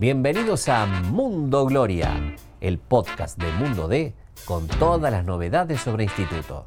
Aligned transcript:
Bienvenidos 0.00 0.68
a 0.68 0.86
Mundo 0.86 1.66
Gloria, 1.66 2.36
el 2.60 2.78
podcast 2.78 3.36
de 3.36 3.50
Mundo 3.54 3.88
D 3.88 4.14
con 4.44 4.68
todas 4.68 5.10
las 5.10 5.24
novedades 5.24 5.80
sobre 5.80 6.04
instituto. 6.04 6.66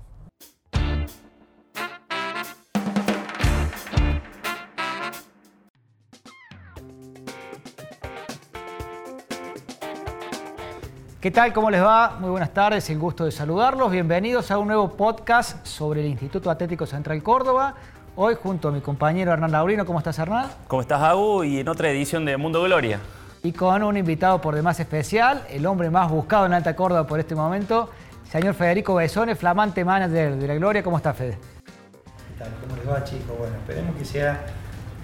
¿Qué 11.22 11.32
tal? 11.32 11.54
¿Cómo 11.54 11.72
les 11.72 11.82
va? 11.82 12.18
Muy 12.20 12.32
buenas 12.32 12.54
tardes, 12.54 12.90
el 12.90 13.00
gusto 13.00 13.24
de 13.24 13.32
saludarlos. 13.32 13.94
Bienvenidos 13.94 14.52
a 14.52 14.58
un 14.58 14.68
nuevo 14.68 14.90
podcast 14.90 15.66
sobre 15.66 16.02
el 16.02 16.08
Instituto 16.08 16.52
Atlético 16.52 16.86
Central 16.86 17.24
Córdoba. 17.24 17.76
Hoy 18.18 18.36
junto 18.36 18.68
a 18.68 18.72
mi 18.74 18.82
compañero 18.82 19.32
Hernán 19.32 19.54
Laurino. 19.54 19.86
¿Cómo 19.86 20.00
estás, 20.00 20.20
Hernán? 20.20 20.52
¿Cómo 20.68 20.82
estás, 20.82 21.02
Agu? 21.02 21.46
Y 21.46 21.62
en 21.62 21.70
otra 21.70 21.90
edición 21.90 22.26
de 22.26 22.36
Mundo 22.36 22.62
Gloria. 22.62 23.00
Y 23.44 23.54
con 23.54 23.82
un 23.82 23.98
invitado 23.98 24.40
por 24.40 24.54
demás 24.54 24.80
especial, 24.80 25.44
el 25.50 25.66
hombre 25.66 25.90
más 25.90 26.12
buscado 26.12 26.46
en 26.46 26.54
Alta 26.54 26.76
Córdoba 26.76 27.08
por 27.08 27.20
este 27.20 27.34
momento, 27.34 27.90
señor 28.30 28.54
Federico 28.54 28.94
Besone, 28.94 29.36
flamante 29.36 29.84
manager 29.84 30.36
de 30.36 30.48
la 30.48 30.54
Gloria. 30.54 30.84
¿Cómo 30.84 30.98
está, 30.98 31.12
Fede? 31.12 31.40
¿Qué 31.66 32.44
tal? 32.44 32.52
¿Cómo 32.62 32.76
les 32.76 32.88
va, 32.88 33.04
chicos? 33.04 33.36
Bueno, 33.40 33.56
esperemos 33.56 33.96
que 33.96 34.06
sea 34.06 34.46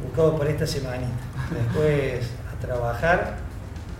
buscado 0.03 0.37
por 0.37 0.47
esta 0.47 0.67
semanita. 0.67 1.09
Después 1.49 2.29
a 2.53 2.59
trabajar, 2.63 3.37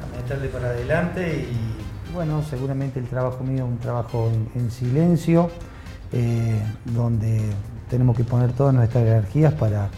a 0.04 0.16
meterle 0.16 0.50
para 0.50 0.68
adelante 0.68 1.48
y 1.52 2.14
bueno, 2.14 2.44
seguramente 2.44 3.00
el 3.00 3.08
trabajo 3.08 3.44
mío 3.44 3.66
es 3.66 3.72
un 3.72 3.80
trabajo 3.80 4.32
en, 4.56 4.72
silencio, 4.72 5.50
eh, 6.14 6.62
donde 6.86 7.42
tenemos 7.90 8.16
que 8.16 8.24
poner 8.24 8.54
todas 8.54 8.74
nuestras 8.74 9.04
energías 9.04 9.54
para 9.54 9.90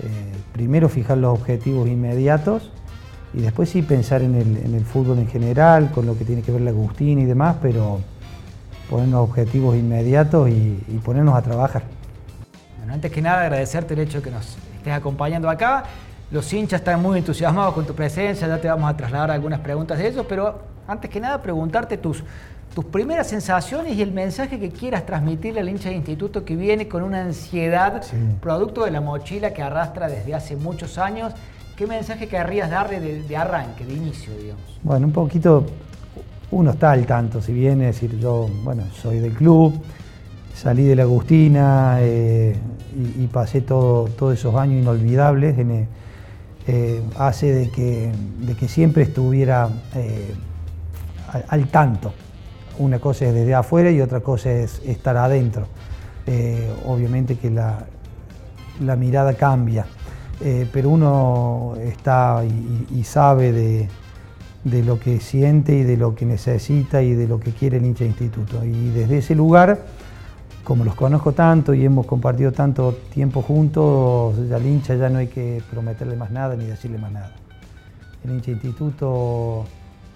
eh, 0.00 0.32
primero 0.52 0.88
fijar 0.88 1.18
los 1.18 1.38
objetivos 1.38 1.88
inmediatos 1.88 2.72
y 3.36 3.42
después 3.42 3.68
sí 3.68 3.82
pensar 3.82 4.22
en 4.22 4.34
el, 4.34 4.84
fútbol 4.86 5.18
en 5.18 5.28
general, 5.28 5.90
con 5.92 6.06
lo 6.06 6.16
que 6.16 6.24
tiene 6.24 6.40
que 6.40 6.50
ver 6.50 6.62
la 6.62 6.70
Agustín 6.70 7.18
y 7.18 7.26
demás, 7.26 7.56
pero 7.60 8.00
ponernos 8.88 9.28
objetivos 9.28 9.76
inmediatos 9.76 10.48
y, 10.48 10.82
y 10.88 11.00
ponernos 11.04 11.34
a 11.34 11.42
trabajar. 11.42 11.82
Bueno, 12.78 12.94
antes 12.94 13.12
que 13.12 13.20
nada 13.20 13.42
agradecerte 13.42 13.92
el 13.92 14.00
hecho 14.00 14.18
de 14.18 14.24
que 14.24 14.30
nos 14.30 14.56
estés 14.78 14.92
acompañando 14.94 15.50
acá. 15.50 15.84
Los 16.30 16.50
hinchas 16.50 16.80
están 16.80 17.02
muy 17.02 17.18
entusiasmados 17.18 17.74
con 17.74 17.86
tu 17.86 17.94
presencia, 17.94 18.48
ya 18.48 18.58
te 18.58 18.68
vamos 18.68 18.90
a 18.90 18.96
trasladar 18.96 19.30
algunas 19.30 19.60
preguntas 19.60 19.98
de 19.98 20.08
ellos, 20.08 20.24
pero 20.26 20.62
antes 20.88 21.10
que 21.10 21.20
nada 21.20 21.42
preguntarte 21.42 21.98
tus, 21.98 22.24
tus 22.74 22.86
primeras 22.86 23.28
sensaciones 23.28 23.94
y 23.96 24.02
el 24.02 24.12
mensaje 24.12 24.58
que 24.58 24.70
quieras 24.70 25.04
transmitirle 25.04 25.60
al 25.60 25.68
hincha 25.68 25.90
de 25.90 25.96
instituto 25.96 26.44
que 26.44 26.56
viene 26.56 26.88
con 26.88 27.02
una 27.02 27.20
ansiedad 27.20 28.02
producto 28.40 28.86
de 28.86 28.92
la 28.92 29.02
mochila 29.02 29.52
que 29.52 29.62
arrastra 29.62 30.08
desde 30.08 30.34
hace 30.34 30.56
muchos 30.56 30.96
años. 30.96 31.34
¿Qué 31.76 31.86
mensaje 31.86 32.26
querrías 32.26 32.70
darle 32.70 33.00
de, 33.00 33.36
arranque, 33.36 33.84
de 33.84 33.94
inicio, 33.94 34.32
digamos? 34.36 34.80
Bueno, 34.82 35.06
un 35.06 35.12
poquito, 35.12 35.66
uno 36.50 36.70
está 36.70 36.92
al 36.92 37.04
tanto, 37.04 37.42
si 37.42 37.52
bien 37.52 37.82
es 37.82 38.00
decir, 38.00 38.18
yo, 38.18 38.48
bueno, 38.64 38.84
soy 38.94 39.18
del 39.18 39.34
club, 39.34 39.78
salí 40.54 40.84
de 40.84 40.96
la 40.96 41.02
Agustina 41.02 41.98
eh, 42.00 42.56
y, 43.18 43.26
pasé 43.26 43.60
todo, 43.60 44.06
todos 44.06 44.38
esos 44.38 44.54
años 44.54 44.80
inolvidables 44.80 45.58
en, 45.58 45.86
eh, 46.68 47.00
hace 47.16 47.52
de 47.52 47.70
que, 47.70 48.10
de 48.40 48.54
que, 48.54 48.66
siempre 48.66 49.04
estuviera 49.04 49.68
eh, 49.94 50.34
al, 51.48 51.68
tanto. 51.68 52.12
Una 52.78 52.98
cosa 52.98 53.26
es 53.26 53.34
desde 53.34 53.54
afuera 53.54 53.90
y 53.90 54.00
otra 54.00 54.20
cosa 54.20 54.50
es 54.50 54.82
estar 54.84 55.16
adentro. 55.16 55.68
Eh, 56.26 56.68
obviamente 56.86 57.36
que 57.36 57.50
la, 57.50 57.84
la, 58.80 58.96
mirada 58.96 59.34
cambia, 59.34 59.86
pero 60.72 60.90
uno 60.90 61.74
está 61.82 62.44
y, 62.44 63.04
sabe 63.04 63.52
de, 63.52 63.88
de, 64.64 64.82
lo 64.84 65.00
que 65.00 65.20
siente 65.20 65.76
y 65.76 65.82
de 65.82 65.96
lo 65.96 66.14
que 66.14 66.26
necesita 66.26 67.02
y 67.02 67.14
de 67.14 67.26
lo 67.26 67.40
que 67.40 67.52
quiere 67.52 67.78
el 67.78 67.84
hincha 67.86 68.04
instituto. 68.04 68.64
Y 68.64 68.90
desde 68.90 69.18
ese 69.18 69.34
lugar 69.34 69.84
como 70.66 70.84
los 70.84 70.96
conozco 70.96 71.30
tanto 71.30 71.74
y 71.74 71.84
hemos 71.84 72.06
compartido 72.06 72.50
tanto 72.50 72.92
tiempo 73.14 73.40
juntos, 73.40 74.34
al 74.50 74.66
hincha 74.66 74.96
ya 74.96 75.08
no 75.08 75.18
hay 75.18 75.28
que 75.28 75.62
prometerle 75.70 76.16
más 76.16 76.32
nada 76.32 76.56
ni 76.56 76.64
decirle 76.64 76.98
más 76.98 77.12
nada. 77.12 77.36
El 78.24 78.32
hincha 78.32 78.50
instituto 78.50 79.64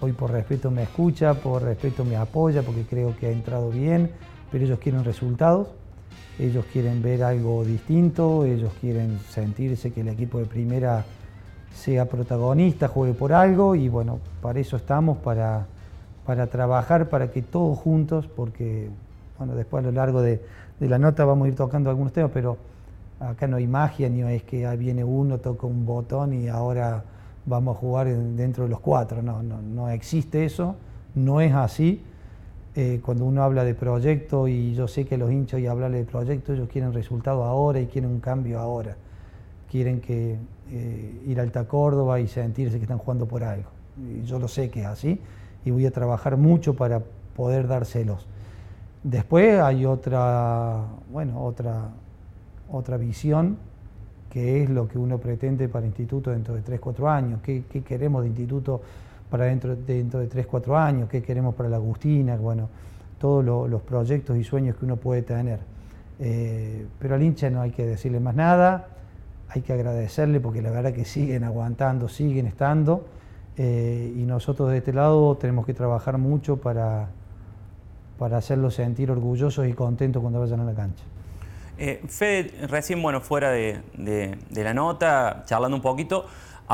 hoy 0.01 0.11
por 0.11 0.29
respeto 0.29 0.69
me 0.69 0.83
escucha, 0.83 1.35
por 1.35 1.63
respeto 1.63 2.03
me 2.03 2.17
apoya 2.17 2.63
porque 2.63 2.83
creo 2.83 3.15
que 3.15 3.27
ha 3.27 3.31
entrado 3.31 3.69
bien, 3.69 4.11
pero 4.51 4.65
ellos 4.65 4.79
quieren 4.79 5.05
resultados, 5.05 5.69
ellos 6.41 6.65
quieren 6.73 7.01
ver 7.03 7.23
algo 7.23 7.63
distinto, 7.63 8.45
ellos 8.45 8.73
quieren 8.81 9.19
sentirse 9.29 9.91
que 9.91 10.01
el 10.01 10.07
equipo 10.07 10.39
de 10.39 10.45
primera 10.45 11.05
sea 11.75 12.05
protagonista, 12.05 12.87
juegue 12.87 13.13
por 13.13 13.31
algo 13.31 13.75
y 13.75 13.87
bueno, 13.89 14.19
para 14.41 14.59
eso 14.59 14.75
estamos, 14.75 15.17
para, 15.19 15.67
para 16.25 16.47
trabajar, 16.47 17.09
para 17.09 17.31
que 17.31 17.41
todos 17.41 17.77
juntos, 17.77 18.27
porque 18.27 18.89
bueno, 19.37 19.55
después 19.55 19.83
a 19.83 19.87
lo 19.87 19.91
largo 19.91 20.21
de, 20.21 20.41
la 20.79 20.97
nota 20.97 21.25
vamos 21.25 21.45
a 21.45 21.49
ir 21.49 21.55
tocando 21.55 21.89
algunos 21.89 22.11
temas, 22.11 22.31
pero 22.33 22.57
acá 23.19 23.47
no 23.47 23.57
hay 23.57 23.67
magia, 23.67 24.09
ni 24.09 24.21
es 24.21 24.43
que 24.43 24.67
viene 24.77 25.03
uno, 25.03 25.37
toca 25.37 25.67
un 25.67 25.85
botón 25.85 26.33
y 26.33 26.47
ahora 26.47 27.03
vamos 27.45 27.77
a 27.77 27.79
jugar 27.79 28.07
dentro 28.07 28.63
de 28.63 28.69
los 28.69 28.79
cuatro. 28.79 29.21
No, 29.21 29.43
no, 29.43 29.89
existe 29.89 30.43
eso, 30.45 30.75
no 31.13 31.39
es 31.39 31.53
así. 31.53 32.03
Eh, 32.75 33.01
cuando 33.03 33.25
uno 33.25 33.43
habla 33.43 33.63
de 33.63 33.75
proyecto, 33.75 34.47
y 34.47 34.73
yo 34.73 34.87
sé 34.87 35.05
que 35.05 35.17
los 35.17 35.31
hinchas 35.31 35.59
y 35.59 35.67
hablarle 35.67 35.99
de 35.99 36.05
proyecto, 36.05 36.53
ellos 36.53 36.69
quieren 36.69 36.93
resultado 36.93 37.43
ahora 37.43 37.79
y 37.79 37.87
quieren 37.87 38.11
un 38.11 38.19
cambio 38.19 38.59
ahora. 38.59 38.95
Quieren 39.69 40.01
eh, 40.07 40.37
ir 41.25 41.39
a 41.39 41.43
Alta 41.43 41.65
Córdoba 41.65 42.19
y 42.19 42.27
sentirse 42.27 42.77
que 42.77 42.83
están 42.83 42.97
jugando 42.97 43.25
por 43.25 43.43
algo. 43.43 43.69
Yo 44.25 44.39
lo 44.39 44.47
sé 44.47 44.69
que 44.69 44.81
es 44.81 44.87
así 44.87 45.19
y 45.65 45.71
voy 45.71 45.85
a 45.85 45.91
trabajar 45.91 46.37
mucho 46.37 46.75
para 46.75 47.01
poder 47.35 47.67
dárselos. 47.67 48.25
Después 49.03 49.59
hay 49.59 49.85
otra, 49.85 50.85
bueno, 51.11 51.43
otra, 51.43 51.89
otra 52.71 52.97
visión 52.97 53.57
que 54.31 54.63
es 54.63 54.69
lo 54.69 54.87
que 54.87 54.97
uno 54.97 55.17
pretende 55.17 55.67
para 55.67 55.85
el 55.85 55.89
instituto 55.89 56.31
dentro 56.31 56.55
de 56.55 56.61
3, 56.61 56.79
4 56.79 57.09
años, 57.09 57.41
qué, 57.43 57.63
queremos 57.85 58.23
de 58.23 58.29
instituto 58.29 58.81
para 59.31 59.45
dentro, 59.45 59.75
dentro 59.75 60.19
de 60.19 60.27
3, 60.27 60.45
4 60.45 60.77
años, 60.77 61.09
qué 61.09 61.23
queremos 61.23 61.55
para 61.55 61.69
la 61.69 61.77
Agustina, 61.77 62.37
bueno, 62.37 62.69
todos 63.17 63.43
los 63.43 63.81
proyectos 63.81 64.37
y 64.37 64.43
sueños 64.43 64.75
que 64.75 64.85
uno 64.85 64.97
puede 64.97 65.23
tener. 65.23 65.59
Eh, 66.19 66.85
pero 66.99 67.15
al 67.15 67.23
hincha 67.23 67.49
no 67.49 67.61
hay 67.61 67.71
que 67.71 67.83
decirle 67.83 68.19
más 68.19 68.35
nada, 68.35 68.89
hay 69.49 69.63
que 69.63 69.73
agradecerle 69.73 70.39
porque 70.39 70.61
la 70.61 70.69
verdad 70.69 70.93
que 70.93 71.05
siguen 71.05 71.43
aguantando, 71.43 72.07
siguen 72.09 72.45
estando, 72.45 73.07
eh, 73.57 74.13
y 74.15 74.21
nosotros 74.25 74.69
de 74.69 74.77
este 74.77 74.93
lado 74.93 75.35
tenemos 75.37 75.65
que 75.65 75.73
trabajar 75.73 76.19
mucho 76.19 76.57
para 76.57 77.09
para 78.21 78.37
hacerlos 78.37 78.75
sentir 78.75 79.09
orgullosos 79.09 79.67
y 79.67 79.73
contentos 79.73 80.21
cuando 80.21 80.39
vayan 80.39 80.59
a 80.59 80.63
la 80.63 80.75
cancha. 80.75 81.03
Eh, 81.75 82.03
Fede, 82.07 82.67
recién, 82.67 83.01
bueno, 83.01 83.19
fuera 83.19 83.49
de, 83.49 83.81
la 84.51 84.75
nota, 84.75 85.41
charlando 85.47 85.77
un 85.77 85.81
poquito, 85.81 86.27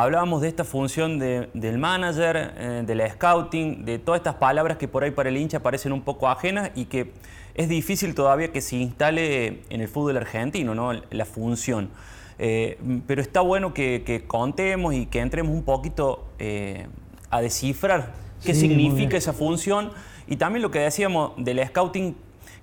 hablábamos 0.03 0.41
de 0.41 0.47
esta 0.47 0.63
función 0.63 1.17
del 1.17 1.77
manager, 1.79 2.53
eh, 2.55 2.83
de 2.85 2.93
la 2.93 3.09
scouting, 3.09 3.83
de 3.83 3.97
todas 3.97 4.19
estas 4.19 4.35
palabras 4.35 4.77
que 4.77 4.87
por 4.87 5.03
ahí 5.03 5.09
para 5.09 5.29
el 5.29 5.37
hincha 5.37 5.59
parecen 5.61 5.91
un 5.91 6.03
poco 6.03 6.27
ajenas 6.29 6.69
y 6.75 6.85
que 6.85 7.13
es 7.55 7.67
difícil 7.67 8.13
todavía 8.13 8.51
que 8.51 8.61
se 8.61 8.75
instale 8.75 9.63
en 9.71 9.81
el 9.81 9.87
fútbol 9.87 10.17
argentino, 10.17 10.75
¿no? 10.75 10.93
La 11.09 11.25
función. 11.25 11.89
Eh, 12.37 12.77
pero 13.07 13.23
está 13.23 13.41
bueno 13.41 13.73
que, 13.73 14.23
contemos 14.27 14.93
y 14.93 15.07
que 15.07 15.19
entremos 15.19 15.51
un 15.51 15.63
poquito 15.63 16.27
eh, 16.37 16.85
a 17.31 17.41
descifrar 17.41 18.13
qué 18.45 18.53
significa 18.53 19.17
esa 19.17 19.33
función 19.33 19.89
y 20.27 20.35
también 20.35 20.61
lo 20.61 20.69
que 20.69 20.77
decíamos 20.77 21.31
del 21.37 21.65
scouting, 21.65 22.15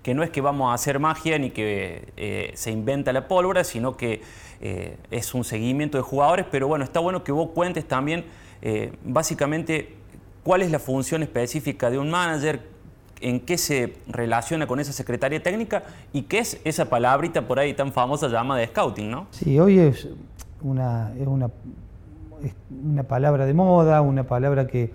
que 0.04 0.14
no 0.14 0.22
es 0.22 0.30
que 0.30 0.40
vamos 0.40 0.70
a 0.70 0.74
hacer 0.74 1.00
magia 1.00 1.36
ni 1.40 1.50
que 1.50 2.12
eh, 2.16 2.52
se 2.54 2.70
inventa 2.70 3.12
la 3.12 3.26
pólvora, 3.26 3.64
sino 3.64 3.96
que 3.96 4.20
eh, 4.66 4.96
es 5.10 5.34
un 5.34 5.44
seguimiento 5.44 5.98
de 5.98 6.02
jugadores, 6.02 6.46
pero 6.50 6.66
bueno, 6.66 6.84
está 6.84 6.98
bueno 6.98 7.22
que 7.22 7.32
vos 7.32 7.50
cuentes 7.50 7.86
también 7.86 8.24
eh, 8.62 8.92
básicamente 9.04 9.94
cuál 10.42 10.62
es 10.62 10.70
la 10.70 10.78
función 10.78 11.22
específica 11.22 11.90
de 11.90 11.98
un 11.98 12.10
manager, 12.10 12.62
en 13.20 13.40
qué 13.40 13.58
se 13.58 13.98
relaciona 14.06 14.66
con 14.66 14.80
esa 14.80 14.92
secretaria 14.92 15.42
técnica 15.42 15.82
y 16.12 16.22
qué 16.22 16.38
es 16.38 16.60
esa 16.64 16.86
palabrita 16.86 17.46
por 17.46 17.58
ahí 17.58 17.74
tan 17.74 17.92
famosa 17.92 18.28
llamada 18.28 18.60
de 18.60 18.66
scouting, 18.68 19.10
¿no? 19.10 19.26
Sí, 19.30 19.60
hoy 19.60 19.78
es 19.78 20.08
una, 20.62 21.12
es 21.18 21.26
una, 21.26 21.50
una 22.82 23.02
palabra 23.02 23.44
de 23.44 23.54
moda, 23.54 24.00
una 24.00 24.24
palabra 24.24 24.66
que 24.66 24.90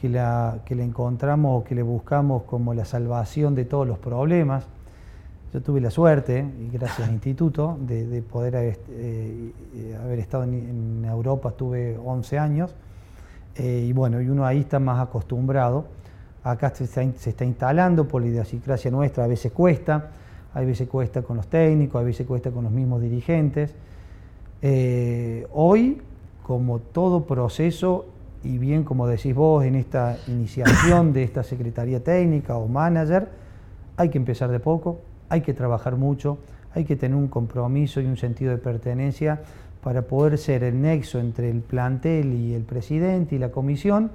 que 0.00 0.08
la, 0.08 0.60
que 0.64 0.74
encontramos 0.74 1.64
que 1.64 1.74
le 1.74 1.82
buscamos 1.82 2.44
como 2.44 2.72
la 2.72 2.84
salvación 2.84 3.54
de 3.54 3.64
todos 3.64 3.86
los 3.86 3.98
problemas. 3.98 4.64
Yo 5.52 5.62
tuve 5.62 5.80
la 5.80 5.90
suerte, 5.90 6.44
y 6.60 6.70
gracias 6.70 7.08
al 7.08 7.14
instituto, 7.14 7.78
de, 7.80 8.22
poder 8.22 8.56
haber, 8.56 8.78
eh, 8.90 9.52
haber 10.02 10.18
estado 10.18 10.44
en, 10.44 11.04
Europa, 11.04 11.50
estuve 11.50 11.96
11 11.96 12.38
años, 12.38 12.74
eh, 13.56 13.86
y 13.88 13.92
bueno, 13.92 14.20
y 14.20 14.28
uno 14.28 14.44
ahí 14.46 14.60
está 14.60 14.78
más 14.78 15.00
acostumbrado. 15.00 15.86
Acá 16.44 16.70
se 16.70 16.84
está, 16.84 17.02
se 17.16 17.30
está 17.30 17.44
instalando 17.44 18.06
por 18.06 18.22
la 18.22 18.28
idiosincrasia 18.28 18.90
nuestra, 18.90 19.24
a 19.24 19.26
veces 19.26 19.50
cuesta, 19.52 20.10
a 20.54 20.60
veces 20.60 20.88
cuesta 20.88 21.22
con 21.22 21.36
los 21.36 21.46
técnicos, 21.48 22.00
a 22.00 22.04
veces 22.04 22.26
cuesta 22.26 22.50
con 22.50 22.64
los 22.64 22.72
mismos 22.72 23.00
dirigentes. 23.00 23.74
Eh, 24.60 25.46
hoy, 25.52 26.00
como 26.42 26.78
todo 26.78 27.24
proceso, 27.24 28.06
y 28.44 28.58
bien 28.58 28.84
como 28.84 29.06
decís 29.06 29.34
vos 29.34 29.64
en 29.64 29.74
esta 29.74 30.16
iniciación 30.28 31.12
de 31.12 31.24
esta 31.24 31.42
Secretaría 31.42 32.02
Técnica 32.02 32.56
o 32.56 32.68
Manager, 32.68 33.28
hay 33.96 34.10
que 34.10 34.18
empezar 34.18 34.50
de 34.50 34.60
poco, 34.60 35.00
hay 35.28 35.40
que 35.40 35.54
trabajar 35.54 35.96
mucho, 35.96 36.38
hay 36.74 36.84
que 36.84 36.96
tener 36.96 37.16
un 37.16 37.28
compromiso 37.28 38.00
y 38.00 38.06
un 38.06 38.16
sentido 38.16 38.50
de 38.50 38.58
pertenencia 38.58 39.40
para 39.82 40.02
poder 40.02 40.38
ser 40.38 40.64
el 40.64 40.80
nexo 40.80 41.18
entre 41.18 41.50
el 41.50 41.60
plantel 41.60 42.34
y 42.34 42.54
el 42.54 42.62
presidente 42.62 43.36
y 43.36 43.38
la 43.38 43.50
comisión 43.50 44.10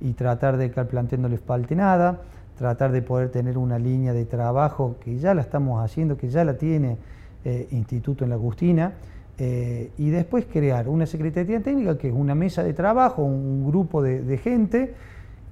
y 0.00 0.12
tratar 0.12 0.56
de 0.56 0.70
que 0.70 0.80
al 0.80 0.86
plantel 0.86 1.22
no 1.22 1.28
les 1.28 1.40
falte 1.40 1.74
nada, 1.74 2.22
tratar 2.56 2.92
de 2.92 3.02
poder 3.02 3.30
tener 3.30 3.58
una 3.58 3.78
línea 3.78 4.12
de 4.12 4.24
trabajo 4.24 4.96
que 5.00 5.18
ya 5.18 5.34
la 5.34 5.42
estamos 5.42 5.84
haciendo, 5.84 6.16
que 6.16 6.28
ya 6.28 6.44
la 6.44 6.56
tiene 6.56 6.96
eh, 7.44 7.68
Instituto 7.70 8.24
en 8.24 8.30
la 8.30 8.36
Agustina, 8.36 8.92
eh, 9.38 9.92
y 9.98 10.10
después 10.10 10.46
crear 10.46 10.88
una 10.88 11.06
Secretaría 11.06 11.60
Técnica 11.60 11.96
que 11.96 12.08
es 12.08 12.14
una 12.14 12.34
mesa 12.34 12.64
de 12.64 12.72
trabajo, 12.72 13.22
un 13.22 13.64
grupo 13.64 14.02
de, 14.02 14.36
gente 14.38 14.94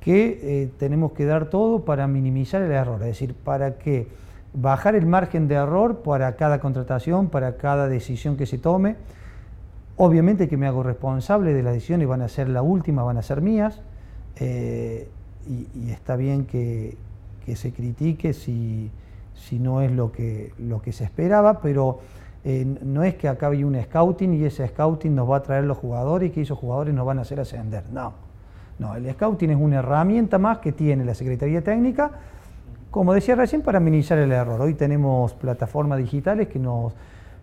que 0.01 0.41
eh, 0.43 0.71
tenemos 0.79 1.13
que 1.13 1.25
dar 1.25 1.51
todo 1.51 1.85
para 1.85 2.09
minimizar 2.09 2.63
el 2.63 2.73
error, 2.73 3.01
es 3.03 3.09
decir, 3.09 3.35
para 3.35 3.79
que 3.79 4.09
bajar 4.57 4.95
el 4.95 5.07
margen 5.07 5.49
de 5.49 5.55
error 5.55 6.03
para 6.03 6.35
cada 6.37 6.61
contratación, 6.61 7.29
para 7.29 7.57
cada 7.57 7.89
decisión 7.89 8.37
que 8.37 8.47
se 8.47 8.59
tome. 8.59 8.97
Obviamente 9.97 10.49
que 10.49 10.57
me 10.57 10.67
hago 10.67 10.83
responsable 10.83 11.53
de 11.53 11.63
las 11.63 11.75
decisiones, 11.75 12.09
van 12.09 12.23
a 12.23 12.29
ser 12.29 12.49
la 12.49 12.63
última, 12.63 13.03
van 13.03 13.19
a 13.19 13.23
ser 13.23 13.41
mías, 13.41 13.81
eh, 14.37 15.09
y, 15.49 15.91
está 15.91 16.17
bien 16.17 16.47
que, 16.47 16.97
se 17.55 17.73
critique 17.73 18.33
si, 18.33 18.91
si, 19.35 19.59
no 19.59 19.81
es 19.81 19.93
lo 19.93 20.11
que, 20.11 20.53
lo 20.59 20.83
que 20.83 20.93
se 20.93 21.05
esperaba, 21.05 21.61
pero 21.61 22.01
eh, 22.45 22.67
no 22.83 23.05
es 23.05 23.15
que 23.15 23.29
acabe 23.29 23.65
un 23.65 23.81
scouting 23.81 24.35
y 24.35 24.45
ese 24.45 24.67
scouting 24.67 25.15
nos 25.15 25.31
va 25.31 25.37
a 25.37 25.43
traer 25.43 25.65
los 25.65 25.79
jugadores 25.79 26.31
y 26.31 26.33
que 26.33 26.43
esos 26.43 26.59
jugadores 26.59 26.93
nos 26.95 27.07
van 27.07 27.19
a 27.19 27.23
hacer 27.23 27.39
ascender. 27.39 27.85
No, 27.93 28.15
no, 28.79 28.97
el 28.97 29.09
scouting 29.13 29.51
es 29.51 29.57
una 29.57 29.77
herramienta 29.77 30.39
más 30.39 30.59
que 30.59 30.73
tiene 30.73 31.05
la 31.05 31.15
Secretaría 31.15 31.63
Técnica, 31.63 32.11
como 32.97 33.13
decía 33.13 33.35
recién, 33.35 33.61
para 33.61 33.79
minimizar 33.79 34.17
el 34.17 34.33
error. 34.33 34.59
Hoy 34.59 34.73
tenemos 34.73 35.35
plataformas 35.35 35.99
digitales 35.99 36.49
que 36.49 36.59
nos 36.59 36.95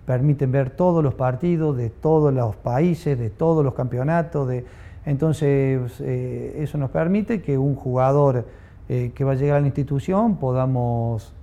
permiten 0.03 0.51
ver 0.51 0.71
todos 0.71 1.03
los 1.03 1.13
partidos 1.13 1.77
de 1.77 1.91
todos 1.91 2.33
los 2.33 2.55
países, 2.55 3.19
de 3.19 3.29
todos 3.29 3.63
los 3.63 3.75
campeonatos. 3.75 4.51
Entonces, 5.05 5.91
eh, 5.99 6.55
eso 6.57 6.79
nos 6.79 6.89
permite 6.89 7.43
que 7.43 7.55
un 7.59 7.75
jugador 7.75 8.47
eh, 8.89 9.11
que 9.13 9.23
va 9.23 9.33
a 9.33 9.35
llegar 9.35 9.57
a 9.57 9.59
la 9.59 9.67
institución 9.67 10.37
podamos 10.37 11.35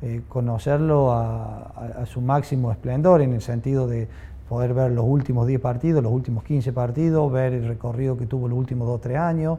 eh, 0.00 0.22
conocerlo 0.28 1.10
a, 1.10 2.04
su 2.06 2.20
máximo 2.20 2.70
esplendor, 2.70 3.20
en 3.20 3.32
el 3.32 3.42
sentido 3.42 3.88
de 3.88 4.06
poder 4.48 4.74
ver 4.74 4.92
los 4.92 5.06
últimos 5.08 5.44
10 5.44 5.60
partidos, 5.60 6.04
los 6.04 6.12
últimos 6.12 6.44
15 6.44 6.72
partidos, 6.72 7.32
ver 7.32 7.52
el 7.52 7.66
recorrido 7.66 8.16
que 8.16 8.26
tuvo 8.26 8.46
los 8.46 8.56
últimos 8.56 8.86
2 8.86 8.96
o 8.96 9.00
3 9.00 9.18
años, 9.18 9.58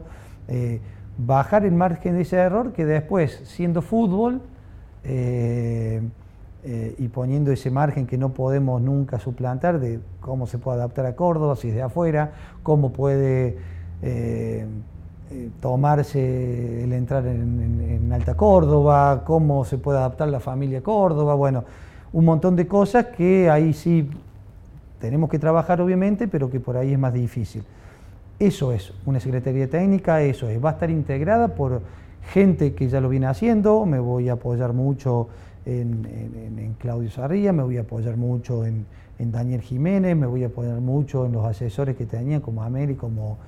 bajar 1.18 1.64
el 1.64 1.72
margen 1.72 2.14
de 2.14 2.22
ese 2.22 2.36
error 2.36 2.72
que 2.72 2.86
después, 2.86 3.42
siendo 3.44 3.82
fútbol 3.82 4.40
eh, 5.04 6.00
y 6.98 7.08
poniendo 7.08 7.50
ese 7.50 7.70
margen 7.70 8.06
que 8.06 8.18
no 8.18 8.30
podemos 8.30 8.80
nunca 8.80 9.18
suplantar 9.18 9.80
de 9.80 10.00
cómo 10.20 10.46
se 10.46 10.58
puede 10.58 10.78
adaptar 10.78 11.06
a 11.06 11.16
Córdoba, 11.16 11.56
si 11.56 11.68
es 11.68 11.74
de 11.74 11.82
afuera, 11.82 12.32
cómo 12.62 12.92
puede 12.92 13.56
eh, 14.02 14.66
tomarse 15.60 16.84
el 16.84 16.92
entrar 16.92 17.26
en, 17.26 18.10
Alta 18.12 18.34
Córdoba, 18.34 19.24
cómo 19.26 19.64
se 19.64 19.76
puede 19.76 19.98
adaptar 19.98 20.28
la 20.28 20.40
familia 20.40 20.78
a 20.78 20.82
Córdoba, 20.82 21.34
bueno, 21.34 21.64
un 22.12 22.24
montón 22.24 22.56
de 22.56 22.66
cosas 22.66 23.06
que 23.06 23.50
ahí 23.50 23.74
sí 23.74 24.08
tenemos 24.98 25.28
que 25.28 25.38
trabajar 25.38 25.80
obviamente, 25.80 26.26
pero 26.28 26.50
que 26.50 26.58
por 26.58 26.76
ahí 26.76 26.92
es 26.92 26.98
más 26.98 27.12
difícil. 27.12 27.62
Eso 28.38 28.72
es 28.72 28.92
una 29.04 29.18
Secretaría 29.18 29.68
Técnica, 29.68 30.22
eso 30.22 30.48
es, 30.48 30.62
va 30.64 30.70
a 30.70 30.72
estar 30.74 30.90
integrada 30.90 31.48
por 31.48 31.82
gente 32.32 32.74
que 32.74 32.88
ya 32.88 33.00
lo 33.00 33.08
viene 33.08 33.26
haciendo, 33.26 33.84
me 33.84 33.98
voy 33.98 34.28
a 34.28 34.34
apoyar 34.34 34.72
mucho 34.72 35.28
en, 35.66 36.76
Claudio 36.78 37.10
Sarría, 37.10 37.52
me 37.52 37.62
voy 37.62 37.78
a 37.78 37.80
apoyar 37.80 38.16
mucho 38.16 38.64
en, 38.64 38.86
Daniel 39.18 39.60
Jiménez, 39.62 40.16
me 40.16 40.26
voy 40.26 40.44
a 40.44 40.46
apoyar 40.46 40.80
mucho 40.80 41.26
en 41.26 41.32
los 41.32 41.44
asesores 41.44 41.96
que 41.96 42.06
tenían 42.06 42.40
como 42.40 42.62
América, 42.62 43.00
como 43.00 43.38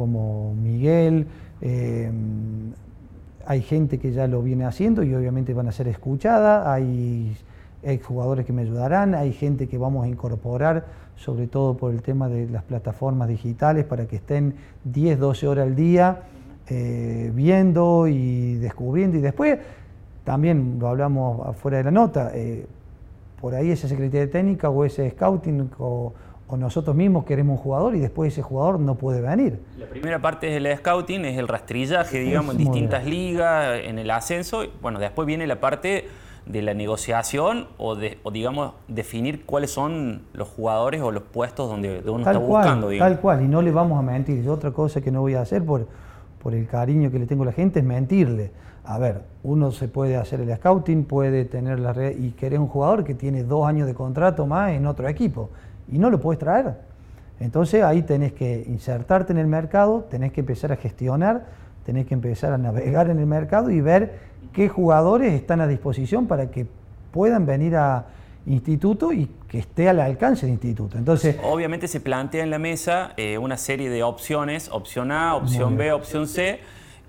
como 0.00 0.54
Miguel, 0.54 1.26
eh, 1.60 2.10
hay 3.44 3.60
gente 3.60 3.98
que 3.98 4.12
ya 4.12 4.26
lo 4.26 4.40
viene 4.40 4.64
haciendo 4.64 5.02
y 5.02 5.14
obviamente 5.14 5.52
van 5.52 5.68
a 5.68 5.72
ser 5.72 5.88
escuchadas, 5.88 6.66
exjugadores 7.82 8.46
que 8.46 8.52
me 8.52 8.62
ayudarán, 8.62 9.14
hay 9.14 9.32
gente 9.32 9.68
que 9.68 9.78
vamos 9.78 10.04
a 10.04 10.08
incorporar, 10.08 10.86
sobre 11.16 11.46
todo 11.46 11.76
por 11.76 11.92
el 11.92 12.02
tema 12.02 12.28
de 12.28 12.48
las 12.48 12.62
plataformas 12.62 13.28
digitales, 13.28 13.84
para 13.84 14.06
que 14.06 14.16
estén 14.16 14.54
10, 14.84 15.18
12 15.18 15.48
horas 15.48 15.66
al 15.66 15.76
día 15.76 16.22
eh, 16.68 17.30
viendo 17.34 18.06
y 18.06 18.54
descubriendo 18.54 19.16
y 19.18 19.20
después, 19.20 19.58
también 20.24 20.76
lo 20.78 20.88
hablamos 20.88 21.46
afuera 21.46 21.78
de 21.78 21.84
la 21.84 21.90
nota, 21.90 22.30
eh, 22.34 22.66
por 23.40 23.54
ahí 23.54 23.70
esa 23.70 23.88
Secretaría 23.88 24.30
Técnica 24.30 24.68
o 24.68 24.84
ese 24.84 25.10
Scouting 25.10 25.70
o, 25.78 26.12
o 26.50 26.56
nosotros 26.56 26.96
mismos 26.96 27.24
queremos 27.24 27.58
un 27.58 27.62
jugador 27.62 27.94
y 27.94 28.00
después 28.00 28.32
ese 28.32 28.42
jugador 28.42 28.80
no 28.80 28.96
puede 28.96 29.20
venir. 29.20 29.60
La 29.78 29.86
primera 29.86 30.20
parte 30.20 30.48
es 30.48 30.56
el 30.56 30.76
scouting, 30.78 31.24
es 31.24 31.38
el 31.38 31.46
rastrillaje, 31.46 32.18
digamos, 32.18 32.54
en 32.54 32.58
distintas 32.58 33.04
ligas, 33.06 33.80
en 33.84 33.98
el 33.98 34.10
ascenso. 34.10 34.64
Bueno, 34.82 34.98
después 34.98 35.26
viene 35.26 35.46
la 35.46 35.60
parte 35.60 36.08
de 36.50 36.62
la 36.62 36.74
negociación 36.74 37.66
o, 37.78 37.94
de, 37.94 38.18
digamos, 38.32 38.72
definir 38.88 39.44
cuáles 39.44 39.70
son 39.70 40.22
los 40.32 40.48
jugadores 40.48 41.00
o 41.02 41.10
los 41.10 41.22
puestos 41.22 41.68
donde, 41.68 42.02
uno 42.06 42.18
está 42.18 42.38
buscando. 42.38 42.90
Tal 42.98 43.20
cual, 43.20 43.42
y 43.42 43.48
no 43.48 43.62
le 43.62 43.70
vamos 43.70 43.98
a 43.98 44.02
mentir. 44.02 44.42
Yo 44.42 44.52
otra 44.52 44.70
cosa 44.70 45.00
que 45.00 45.10
no 45.10 45.20
voy 45.20 45.34
a 45.34 45.42
hacer 45.42 45.64
por, 45.64 45.86
por 46.42 46.54
el 46.54 46.66
cariño 46.66 47.10
que 47.10 47.18
le 47.18 47.26
tengo 47.26 47.42
a 47.44 47.46
la 47.46 47.52
gente 47.52 47.80
es 47.80 47.84
mentirle. 47.84 48.52
A 48.84 48.98
ver, 48.98 49.22
uno 49.42 49.70
se 49.70 49.88
puede 49.88 50.16
hacer 50.16 50.40
el 50.40 50.54
scouting, 50.56 51.04
puede 51.04 51.44
tener 51.44 51.78
la 51.78 51.92
red 51.92 52.18
y 52.18 52.32
querer 52.32 52.58
un 52.58 52.66
jugador 52.66 53.04
que 53.04 53.14
tiene 53.14 53.44
dos 53.44 53.66
años 53.66 53.86
de 53.86 53.94
contrato 53.94 54.46
más 54.46 54.72
en 54.72 54.86
otro 54.86 55.06
equipo 55.08 55.50
y 55.90 55.98
no 55.98 56.10
lo 56.10 56.20
puedes 56.20 56.38
traer. 56.38 56.74
Entonces 57.38 57.82
ahí 57.82 58.02
tenés 58.02 58.32
que 58.32 58.64
insertarte 58.66 59.32
en 59.32 59.38
el 59.38 59.46
mercado, 59.46 60.06
tenés 60.10 60.32
que 60.32 60.40
empezar 60.40 60.72
a 60.72 60.76
gestionar, 60.76 61.46
tenés 61.84 62.06
que 62.06 62.14
empezar 62.14 62.52
a 62.52 62.58
navegar 62.58 63.08
en 63.10 63.18
el 63.18 63.26
mercado 63.26 63.70
y 63.70 63.80
ver 63.80 64.29
qué 64.52 64.68
jugadores 64.68 65.32
están 65.32 65.60
a 65.60 65.66
disposición 65.66 66.26
para 66.26 66.50
que 66.50 66.66
puedan 67.12 67.46
venir 67.46 67.76
a 67.76 68.06
instituto 68.46 69.12
y 69.12 69.28
que 69.48 69.58
esté 69.58 69.88
al 69.88 70.00
alcance 70.00 70.46
de 70.46 70.52
instituto. 70.52 70.96
Entonces, 70.96 71.36
obviamente 71.42 71.88
se 71.88 72.00
plantea 72.00 72.42
en 72.42 72.50
la 72.50 72.58
mesa 72.58 73.12
eh, 73.16 73.38
una 73.38 73.56
serie 73.56 73.90
de 73.90 74.02
opciones, 74.02 74.70
opción 74.72 75.12
A, 75.12 75.34
opción 75.34 75.76
B, 75.76 75.92
opción 75.92 76.26
C 76.26 76.60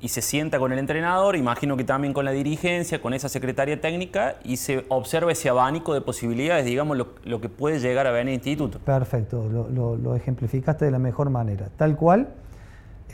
y 0.02 0.08
se 0.10 0.22
sienta 0.22 0.58
con 0.58 0.74
el 0.74 0.80
entrenador, 0.80 1.36
imagino 1.36 1.78
que 1.78 1.84
también 1.84 2.14
con 2.14 2.26
la 2.26 2.32
dirigencia, 2.32 3.00
con 3.00 3.14
esa 3.14 3.30
secretaria 3.30 3.80
técnica, 3.80 4.36
y 4.44 4.58
se 4.58 4.84
observa 4.90 5.32
ese 5.32 5.48
abanico 5.48 5.94
de 5.94 6.02
posibilidades, 6.02 6.66
digamos, 6.66 6.98
lo, 6.98 7.42
que 7.42 7.50
puede 7.50 7.80
llegar 7.80 8.08
a 8.08 8.12
ver 8.12 8.22
en 8.22 8.30
el 8.30 8.34
instituto. 8.36 8.80
Perfecto, 8.80 9.48
lo, 9.48 10.16
ejemplificaste 10.16 10.86
de 10.86 10.92
la 10.92 11.00
mejor 11.00 11.30
manera. 11.30 11.70
Tal 11.78 11.96
cual, 11.96 12.30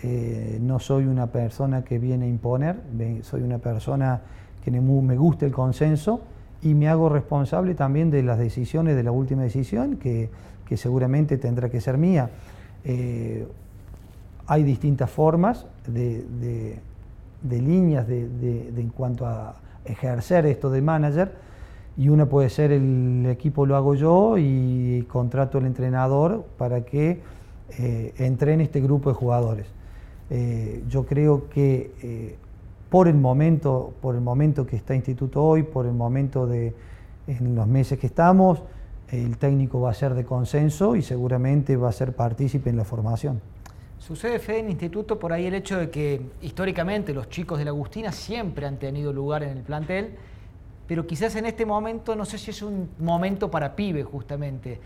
eh, 0.04 0.60
no 0.62 0.80
soy 0.80 1.06
una 1.06 1.28
persona 1.28 1.84
que 1.84 1.98
viene 1.98 2.26
a 2.26 2.30
imponer, 2.30 2.78
soy 3.24 3.42
una 3.42 3.58
persona 3.58 4.22
que 4.64 4.72
me 4.72 5.16
gusta 5.16 5.46
el 5.46 5.52
consenso 5.52 6.22
y 6.62 6.74
me 6.74 6.90
hago 6.90 7.10
responsable 7.10 7.76
también 7.76 8.12
de 8.12 8.24
las 8.24 8.38
decisiones 8.38 8.96
de 8.96 9.04
la 9.04 9.12
última 9.12 9.44
decisión, 9.44 9.98
que, 9.98 10.30
seguramente 10.76 11.38
tendrá 11.38 11.70
que 11.70 11.80
ser 11.80 11.98
mía. 11.98 12.30
Eh, 12.84 13.48
hay 14.48 14.64
distintas 14.64 15.10
formas 15.10 15.66
de, 15.88 16.80
líneas 17.50 18.08
de, 18.08 18.74
en 18.76 18.90
cuanto 18.90 19.26
a 19.26 19.56
ejercer 19.86 20.46
esto 20.46 20.70
de 20.70 20.82
manager 20.82 21.32
y 21.98 22.10
una 22.10 22.26
puede 22.28 22.50
ser 22.50 22.72
el 22.72 23.26
equipo 23.28 23.66
lo 23.66 23.76
hago 23.76 23.96
yo 23.96 24.38
y 24.38 25.06
contrato 25.10 25.58
al 25.58 25.66
entrenador 25.66 26.46
para 26.58 26.82
que 26.82 27.22
eh, 27.78 28.14
entrene 28.18 28.64
este 28.64 28.82
grupo 28.82 29.10
de 29.10 29.16
jugadores. 29.16 29.77
Eh, 30.30 30.84
yo 30.90 31.06
creo 31.06 31.50
que 31.50 31.92
eh, 32.02 32.36
por, 32.90 33.08
el 33.08 33.16
momento, 33.16 33.94
por 34.02 34.16
el 34.16 34.22
momento 34.22 34.66
que 34.66 34.76
está 34.76 34.96
Instituto 34.96 35.44
hoy, 35.44 35.64
por 35.64 35.86
el 35.86 35.94
momento 35.94 36.48
de 36.48 36.74
en 37.28 37.56
los 37.56 37.68
meses 37.68 38.00
que 38.00 38.08
estamos, 38.08 38.64
el 39.10 39.38
técnico 39.38 39.82
va 39.82 39.92
a 39.92 39.94
ser 39.94 40.14
de 40.14 40.26
consenso 40.26 40.96
y 40.96 41.02
seguramente 41.02 41.76
va 41.78 41.90
a 41.90 41.92
ser 41.92 42.14
partícipe 42.14 42.70
en 42.70 42.78
la 42.78 42.86
formación. 42.86 43.42
Sucede, 44.00 44.40
Fede, 44.40 44.60
en 44.60 44.70
instituto 44.70 45.18
por 45.18 45.34
ahí 45.34 45.46
el 45.46 45.56
hecho 45.56 45.78
de 45.78 45.90
que 45.90 46.22
históricamente 46.42 47.14
los 47.14 47.30
chicos 47.30 47.58
de 47.58 47.66
la 47.66 47.72
Agustina 47.72 48.12
siempre 48.12 48.66
han 48.66 48.78
tenido 48.78 49.12
lugar 49.12 49.44
en 49.44 49.58
el 49.58 49.64
plantel, 49.64 50.12
pero 50.88 51.06
quizás 51.08 51.36
en 51.36 51.46
este 51.46 51.66
momento 51.66 52.16
no 52.16 52.24
sé 52.24 52.38
si 52.38 52.52
es 52.52 52.62
un 52.62 52.90
momento 53.00 53.50
para 53.50 53.76
pibe 53.76 54.04
justamente. 54.04 54.80